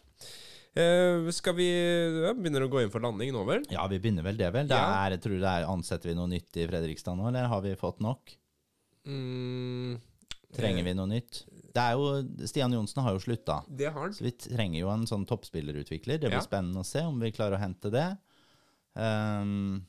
[0.74, 3.64] Eh, skal vi ja, begynner å gå inn for landing nå, vel?
[3.70, 4.68] Ja, vi begynner vel det, vel.
[4.70, 5.04] Det Ja.
[5.06, 7.74] er, jeg tror det er, Ansetter vi noe nytt i Fredrikstad nå, eller har vi
[7.76, 8.32] fått nok?
[9.06, 9.98] Mm,
[10.56, 11.42] Trenger vi noe nytt?
[11.72, 13.62] Det er jo, Stian Johnsen har jo slutta.
[14.12, 16.18] Så vi trenger jo en sånn toppspillerutvikler.
[16.20, 16.44] Det blir Ja.
[16.44, 18.16] spennende å se om vi klarer å hente det.
[18.94, 19.84] Um,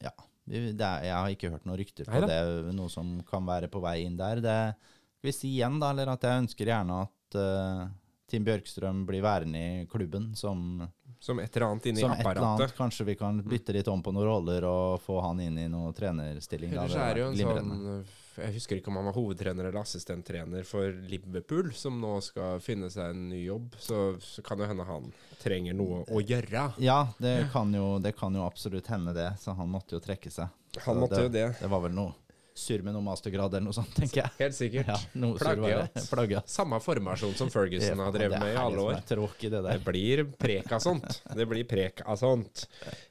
[0.00, 0.12] ja.
[0.48, 0.72] Er,
[1.02, 4.16] jeg har ikke hørt noen rykter på det, noe som kan være på vei inn
[4.16, 4.36] der.
[4.40, 4.74] Det
[5.18, 7.88] skal vi si igjen, da, eller at jeg ønsker gjerne at eh,
[8.30, 10.82] Tim Bjørkstrøm blir værende i klubben som,
[11.22, 12.60] Som et eller annet inni som et eller apparatet.
[12.66, 12.76] annet.
[12.76, 15.94] Kanskje vi kan bytte litt om på noen roller og få han inn i noen
[15.94, 16.72] trenerstilling.
[16.74, 17.76] Ellers Det er det jo en glimrende.
[17.76, 22.58] sånn Jeg husker ikke om han var hovedtrener eller assistenttrener for Liverpool, som nå skal
[22.60, 23.70] finne seg en ny jobb.
[23.80, 25.06] Så, så kan det hende han
[25.40, 26.66] trenger noe å gjøre.
[26.84, 30.28] Ja, det kan, jo, det kan jo absolutt hende det, så han måtte jo trekke
[30.34, 30.50] seg.
[30.84, 31.46] Han Så måtte jo det.
[31.62, 32.12] Det var vel noe
[32.56, 34.32] surr med noe mastergrad eller noe sånt, tenker jeg.
[34.40, 34.90] Helt sikkert.
[35.16, 35.30] Ja.
[35.38, 35.96] Plagget.
[36.10, 36.48] Plagget.
[36.50, 39.00] Samme formasjon som Ferguson har drevet med i alle år.
[39.08, 41.22] Tråkig, det Det blir prek av sånt.
[41.36, 42.66] Det blir prek av sånt.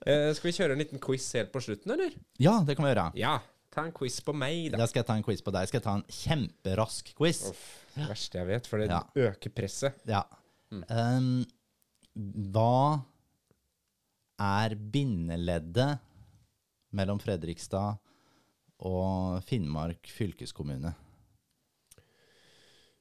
[0.05, 2.15] Eh, skal vi kjøre en liten quiz helt på slutten, eller?
[2.41, 3.07] Ja, det kan vi gjøre.
[3.21, 3.35] Ja.
[3.75, 4.79] Ta en quiz på meg, da.
[4.79, 5.67] Da skal jeg ta en quiz på deg.
[5.67, 7.41] Skal jeg ta en kjemperask quiz?
[7.51, 7.65] Uff,
[7.97, 9.01] det verste jeg vet, for det Ja.
[9.27, 9.97] øker presset.
[10.07, 10.21] Ja.
[10.71, 10.85] Mm.
[10.89, 11.45] Um,
[12.55, 13.03] hva
[14.39, 15.99] er bindeleddet
[16.95, 17.97] mellom Fredrikstad
[18.79, 20.93] og Finnmark fylkeskommune?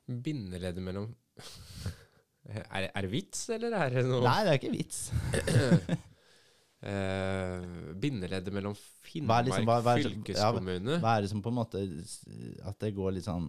[0.07, 1.09] Bindeleddet mellom
[2.77, 4.99] er, er det vits, eller er det noe Nei, det er ikke vits.
[6.85, 10.99] uh, Bindeleddet mellom er Finnmark liksom- hva- hva er- fylkeskommune?
[11.01, 11.81] Hva er det som på en måte
[12.68, 13.49] At det går litt sånn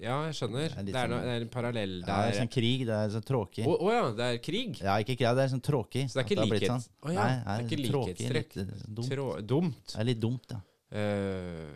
[0.00, 0.68] Ja, jeg skjønner.
[0.72, 2.38] Det er Det er, sånn- det er en parallell Ja, det er der.
[2.40, 2.84] sånn krig.
[2.86, 3.64] Det er sånn tråkig.
[3.66, 4.78] Å å ja, det er krig?
[4.80, 6.04] Ja, ikke krig, det er sånn tråkig.
[6.08, 7.02] Så det er ikke blitt likhets- Sånn.
[7.02, 8.56] Oh, ja, Nei, det er ikke tråkig, likhetstrekk.
[8.62, 9.10] Eh, dumt.
[9.10, 9.84] Trå, dumt.
[9.92, 10.60] Det er litt dumt, ja.
[10.94, 11.74] Eh,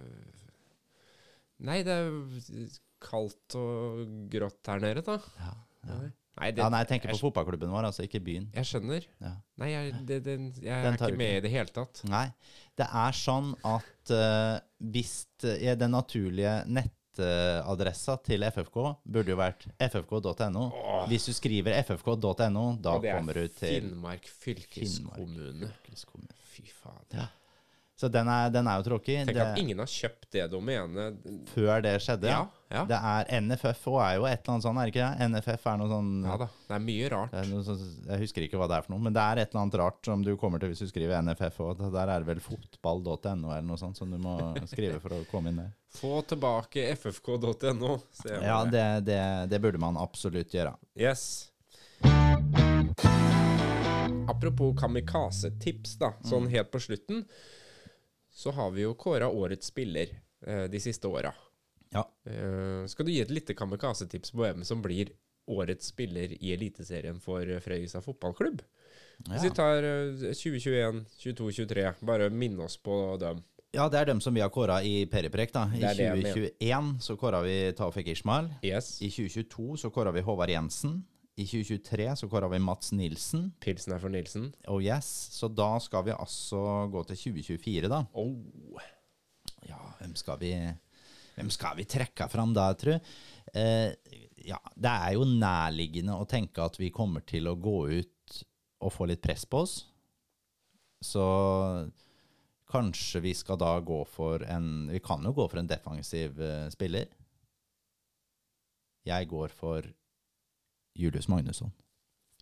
[1.66, 5.18] nei, det er kaldt og grått her nede, da.
[5.40, 5.54] Ja,
[5.88, 6.00] ja.
[6.40, 8.46] Nei, det, ja, nei, jeg tenker jeg, på fotballklubben vår, altså, ikke byen.
[8.54, 9.06] Jeg skjønner.
[9.20, 9.32] Ja.
[9.60, 12.00] Nei, jeg, det, det, jeg er ikke med i det hele tatt.
[12.08, 12.28] Nei.
[12.78, 14.54] Det er sånn at uh,
[14.94, 15.14] hvis
[15.44, 20.64] uh, den naturlige nettadressa til FFK burde jo vært ffk.no.
[21.10, 25.74] Hvis du skriver ffk.no, da er kommer du til Finnmark fylkeskommune.
[25.82, 26.40] fylkeskommune.
[26.54, 27.04] Fy faen.
[27.18, 27.28] Ja.
[28.00, 29.18] Så den er, den er jo tråkig.
[29.28, 31.18] Tenk Det, at ingen har kjøpt det domenet.
[31.52, 32.30] før det skjedde.
[32.30, 32.84] Ja, ja.
[32.88, 35.28] Det er NFF òg er jo et eller annet sånt, er det ikke det?
[35.34, 36.46] NFF er noe sånn Ja da.
[36.70, 37.34] Det er mye rart.
[37.36, 39.62] er sånn, Jeg husker ikke hva det er for noe, men det er et eller
[39.66, 41.58] annet rart som du kommer til hvis du skriver NFF.
[41.60, 41.82] òg.
[41.92, 45.48] der er det vel fotball.no eller noe sånt som du må skrive for å komme
[45.52, 45.70] inn der.
[46.00, 48.00] Få tilbake ffk.no.
[48.24, 50.72] Ja, det- det, det, det burde man absolutt gjøre.
[50.96, 51.50] Yes.
[54.30, 56.12] Apropos kamikaze-tips, da.
[56.22, 56.50] Sånn Mm.
[56.50, 57.24] helt på slutten,
[58.30, 60.12] så har vi jo kåra årets spiller
[60.46, 61.32] eh, de siste åra.
[61.90, 62.04] Ja.
[62.26, 65.10] Eh, skal du gi et lite kamikaze-tips på hvem som blir
[65.50, 68.62] årets spiller i Eliteserien for Frøysa fotballklubb.
[69.28, 73.42] Hvis vi tar eh, 2021, 22, 23, bare minn oss på dem.
[73.72, 75.52] ja, det er dem som vi har kåra i Periprek.
[75.52, 75.66] da.
[75.74, 76.34] I Det er det jeg mener.
[76.34, 78.48] 2021 så kåra vi Taufik Ishmael.
[78.62, 79.02] Yes.
[79.02, 81.02] I 2022 så kåra vi Håvard Jensen.
[81.38, 83.50] I 2023 så kåra vi Mats Nilsen.
[83.62, 84.50] Pilsen er for Nilsen.
[84.68, 85.08] Oh yes.
[85.32, 86.60] Så da skal vi altså
[86.92, 88.02] gå til 2024, da.
[88.18, 88.80] Oh.
[89.68, 90.54] Ja, hvem skal vi
[91.36, 92.92] Hvem skal vi trekke fram da, tru?
[93.56, 93.92] Eh,
[94.44, 98.42] ja, det er jo nærliggende å tenke at vi kommer til å gå ut
[98.84, 99.74] og få litt press på oss.
[101.00, 101.24] Så
[102.70, 106.68] kanskje vi skal da gå for en Vi kan jo gå for en defensiv eh,
[106.74, 107.08] spiller.
[109.08, 109.86] Jeg går for
[111.00, 111.72] Julius Magnusson.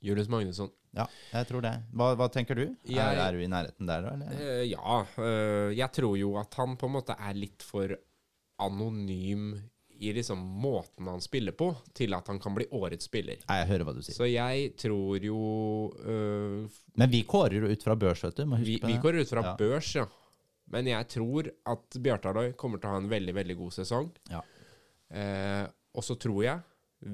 [0.03, 0.69] Julius Magnusson.
[0.95, 1.73] Ja, jeg tror det.
[1.93, 2.65] Hva, hva tenker du?
[2.87, 4.05] Jeg- Er, er du i nærheten der?
[4.13, 4.37] Eller?
[4.39, 7.93] Uh, ja, Uh, jeg tror jo at han på en måte er litt for
[8.63, 9.51] anonym
[9.99, 13.41] i liksom måten han spiller på, til at han kan bli årets spiller.
[13.49, 14.15] Nei, jeg hører hva du sier.
[14.15, 15.39] Så jeg tror jo
[15.99, 16.69] uh,
[17.03, 18.45] Men vi kårer jo ut fra børs, vet du.
[18.63, 19.57] Vi, vi kårer ut fra Ja.
[19.59, 20.07] børs, ja.
[20.71, 24.11] Men jeg tror at Bjartaløy kommer til å ha en veldig, veldig god sesong.
[24.31, 24.43] Ja.
[25.97, 26.61] Og så tror jeg,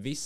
[0.02, 0.24] hvis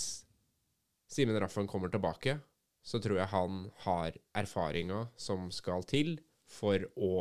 [1.09, 2.37] Simen Raffen kommer tilbake,
[2.85, 6.19] så tror jeg han har erfaringa som skal til
[6.49, 7.13] for å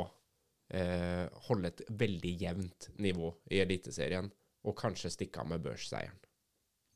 [0.72, 4.28] eh, holde et veldig jevnt nivå i Eliteserien,
[4.68, 6.18] og kanskje stikke av med børsseieren.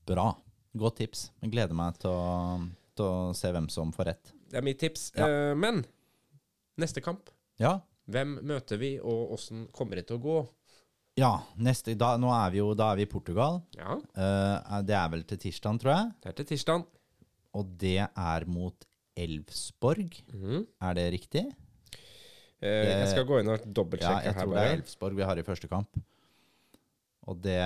[0.09, 0.31] Bra.
[0.73, 1.27] Godt tips.
[1.43, 2.61] Jeg gleder meg til å,
[2.97, 4.33] til å se hvem som får rett.
[4.53, 5.11] Det er mitt tips.
[5.17, 5.29] Ja.
[5.29, 5.85] Eh, men
[6.81, 7.79] neste kamp, Ja,
[8.11, 10.39] hvem møter vi, og åssen kommer det til å gå?
[11.19, 13.61] Ja neste, da, nå er vi jo da er vi i Portugal.
[13.77, 16.13] Ja, Eh, det er vel til tirsdag, tror jeg.
[16.23, 16.87] det er til tirsdag.
[17.55, 18.87] Og det er mot
[19.17, 20.15] Elfsborg.
[20.33, 20.67] Mhm.
[20.81, 21.45] Er det riktig?
[22.63, 24.41] Eh, jeg skal gå inn og Ja, dobbeltsjekke jeg her.
[24.45, 24.77] tror det er bare.
[24.79, 26.01] Elfsborg vi har i første kamp.
[27.29, 27.59] Og det,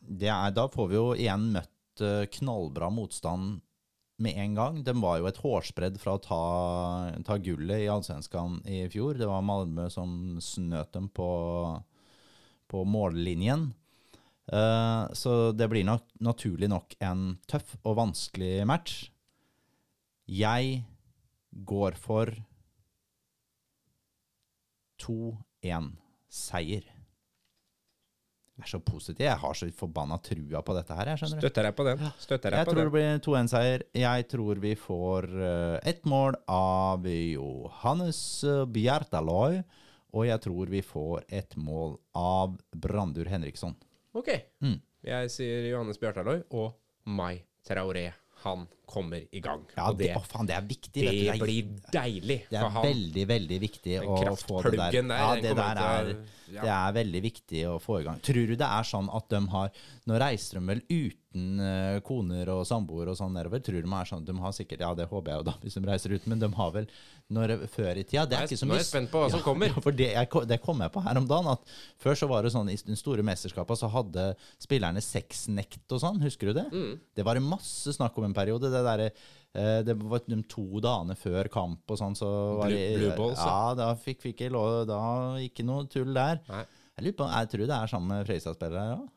[0.00, 3.60] det er Da får vi jo igjen møtt eh, knallbra motstand
[4.18, 4.82] med en gang.
[4.84, 9.14] De var jo et hårsbredd fra å ta, ta gullet i Allsvenskan i fjor.
[9.20, 11.28] Det var Malmö som snøt dem på,
[12.70, 13.68] på mållinjen.
[14.52, 19.08] Eh, så det blir nok naturlig nok en tøff og vanskelig match.
[20.26, 20.82] Jeg
[21.66, 22.30] går for
[25.66, 26.84] 2-1-seier.
[28.56, 29.20] Jeg er så positiv.
[29.26, 31.10] Jeg har så forbanna trua på dette her.
[31.12, 31.28] Jeg.
[31.34, 32.00] Støtter deg på den.
[32.22, 32.94] Støtter jeg, Jeg tror det den.
[32.94, 33.82] blir 2-1-seier.
[34.00, 38.20] Jeg tror vi får eh, ett mål av Johannes
[38.72, 39.60] Bjartaloy.
[40.16, 43.74] Og jeg tror vi får et mål av Brandur Henriksson.
[44.16, 44.30] Ok.
[44.64, 44.78] Mm.
[45.04, 48.08] Jeg sier Johannes Bjartaløy og Mai Traoré.
[48.46, 49.64] Han kommer i gang.
[49.76, 50.94] Ja, det, det, faen, det er viktig.
[50.94, 54.96] det, det blir deilig Det er veldig, veldig viktig å få det der.
[55.02, 56.10] der, Ja, det der er,
[56.54, 56.62] ja.
[56.62, 58.20] det er veldig viktig å få i gang.
[58.22, 59.70] Tror du det er sånn at de har
[60.06, 63.58] Nå reiser de vel uten eh, koner og samboere og sånn nedover.
[63.66, 65.82] Tror de er sånn De har sikkert Ja, det håper jeg jo da, hvis de
[65.90, 66.86] reiser uten, men de har vel
[67.34, 69.18] når, Før i tida Det er Nei, ikke jeg- mye, nå er jeg spent på
[69.24, 69.72] hva som kommer.
[69.74, 71.50] Ja, for det, jeg, det kom jeg på her om dagen.
[71.56, 71.66] At
[71.98, 74.28] før så var det sånn i den store mesterskapet så hadde
[74.62, 76.22] spillerne sexnekt og sånn.
[76.22, 76.66] Husker du det?
[76.70, 76.94] Mm.
[77.18, 78.70] Det var masse snakk om en periode.
[78.76, 79.10] Det derre
[79.56, 82.28] eh, det var de to dagene før kamp og sånn, så
[82.60, 83.52] var Blue- blue balls, ja.
[83.70, 85.00] Ja, da fikk vi ikke lov Da
[85.40, 86.40] ikke noe tull der.
[86.50, 86.64] Nei,
[86.96, 89.08] Jeg lurer på, jeg tror det er sammen med Fredrikstad-spillere her òg.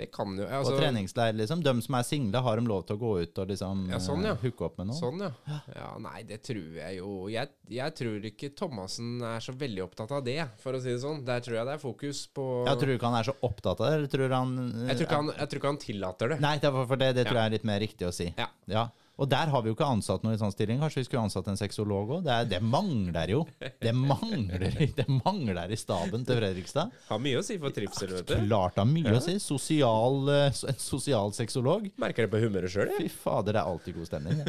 [0.00, 1.60] Det kan jo På altså, treningsleir, liksom.
[1.64, 4.24] De som er single, har de lov til å gå ut og liksom Ja, sånn,
[4.24, 4.32] ja.
[4.32, 4.96] eh, hooke opp med noe?
[4.96, 5.58] Sånn, ja.
[5.76, 5.90] ja.
[6.00, 10.24] Nei, det tror jeg jo jeg, jeg tror ikke Thomassen er så veldig opptatt av
[10.24, 11.20] det, for å si det sånn.
[11.28, 13.92] Der tror jeg det er fokus på Jeg tror ikke han er så opptatt av
[14.00, 14.10] det.
[14.14, 14.56] Tror han
[14.88, 16.40] jeg tror, ikke han, jeg tror ikke han tillater det.
[16.46, 17.44] Nei, for det, det tror Ja.
[17.44, 18.30] jeg er litt mer riktig å si.
[18.40, 18.88] Ja.
[19.20, 19.24] Ja.
[19.24, 20.78] Og der har vi jo ikke ansatt noe i sånn stilling.
[20.80, 22.22] Kanskje vi skulle ansatt en sexolog òg?
[22.24, 23.42] Det, det mangler jo.
[23.60, 24.64] Det mangler,
[24.96, 26.94] det mangler i staben til Fredrikstad.
[27.10, 28.34] Har mye å si for trivsel, vet du.
[28.46, 29.34] Klart det har mye å si.
[29.42, 31.90] Sosial, eh, en sosial sexolog.
[32.00, 33.12] Merker det på humøret sjøl, Fy jeg.
[33.20, 34.40] fader, det er alltid god stemning.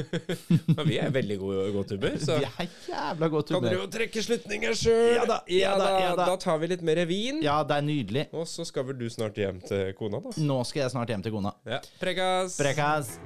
[0.71, 0.77] Ja.
[0.81, 3.69] Og Vi er i veldig gode, godt humør, så Vi er jævla godt kan du
[3.73, 5.15] jo trekke slutninger sjøl.
[5.19, 6.27] Ja da, ja da, ja da.
[6.31, 7.41] Da tar vi litt mer vin.
[7.43, 8.27] Ja, det er nydelig.
[8.35, 10.35] Og så skal vel du snart hjem til kona, da?
[10.41, 11.55] Nå skal jeg snart hjem til kona.
[11.67, 11.81] Ja.
[12.01, 12.59] Prekas!
[12.61, 13.17] Prekas!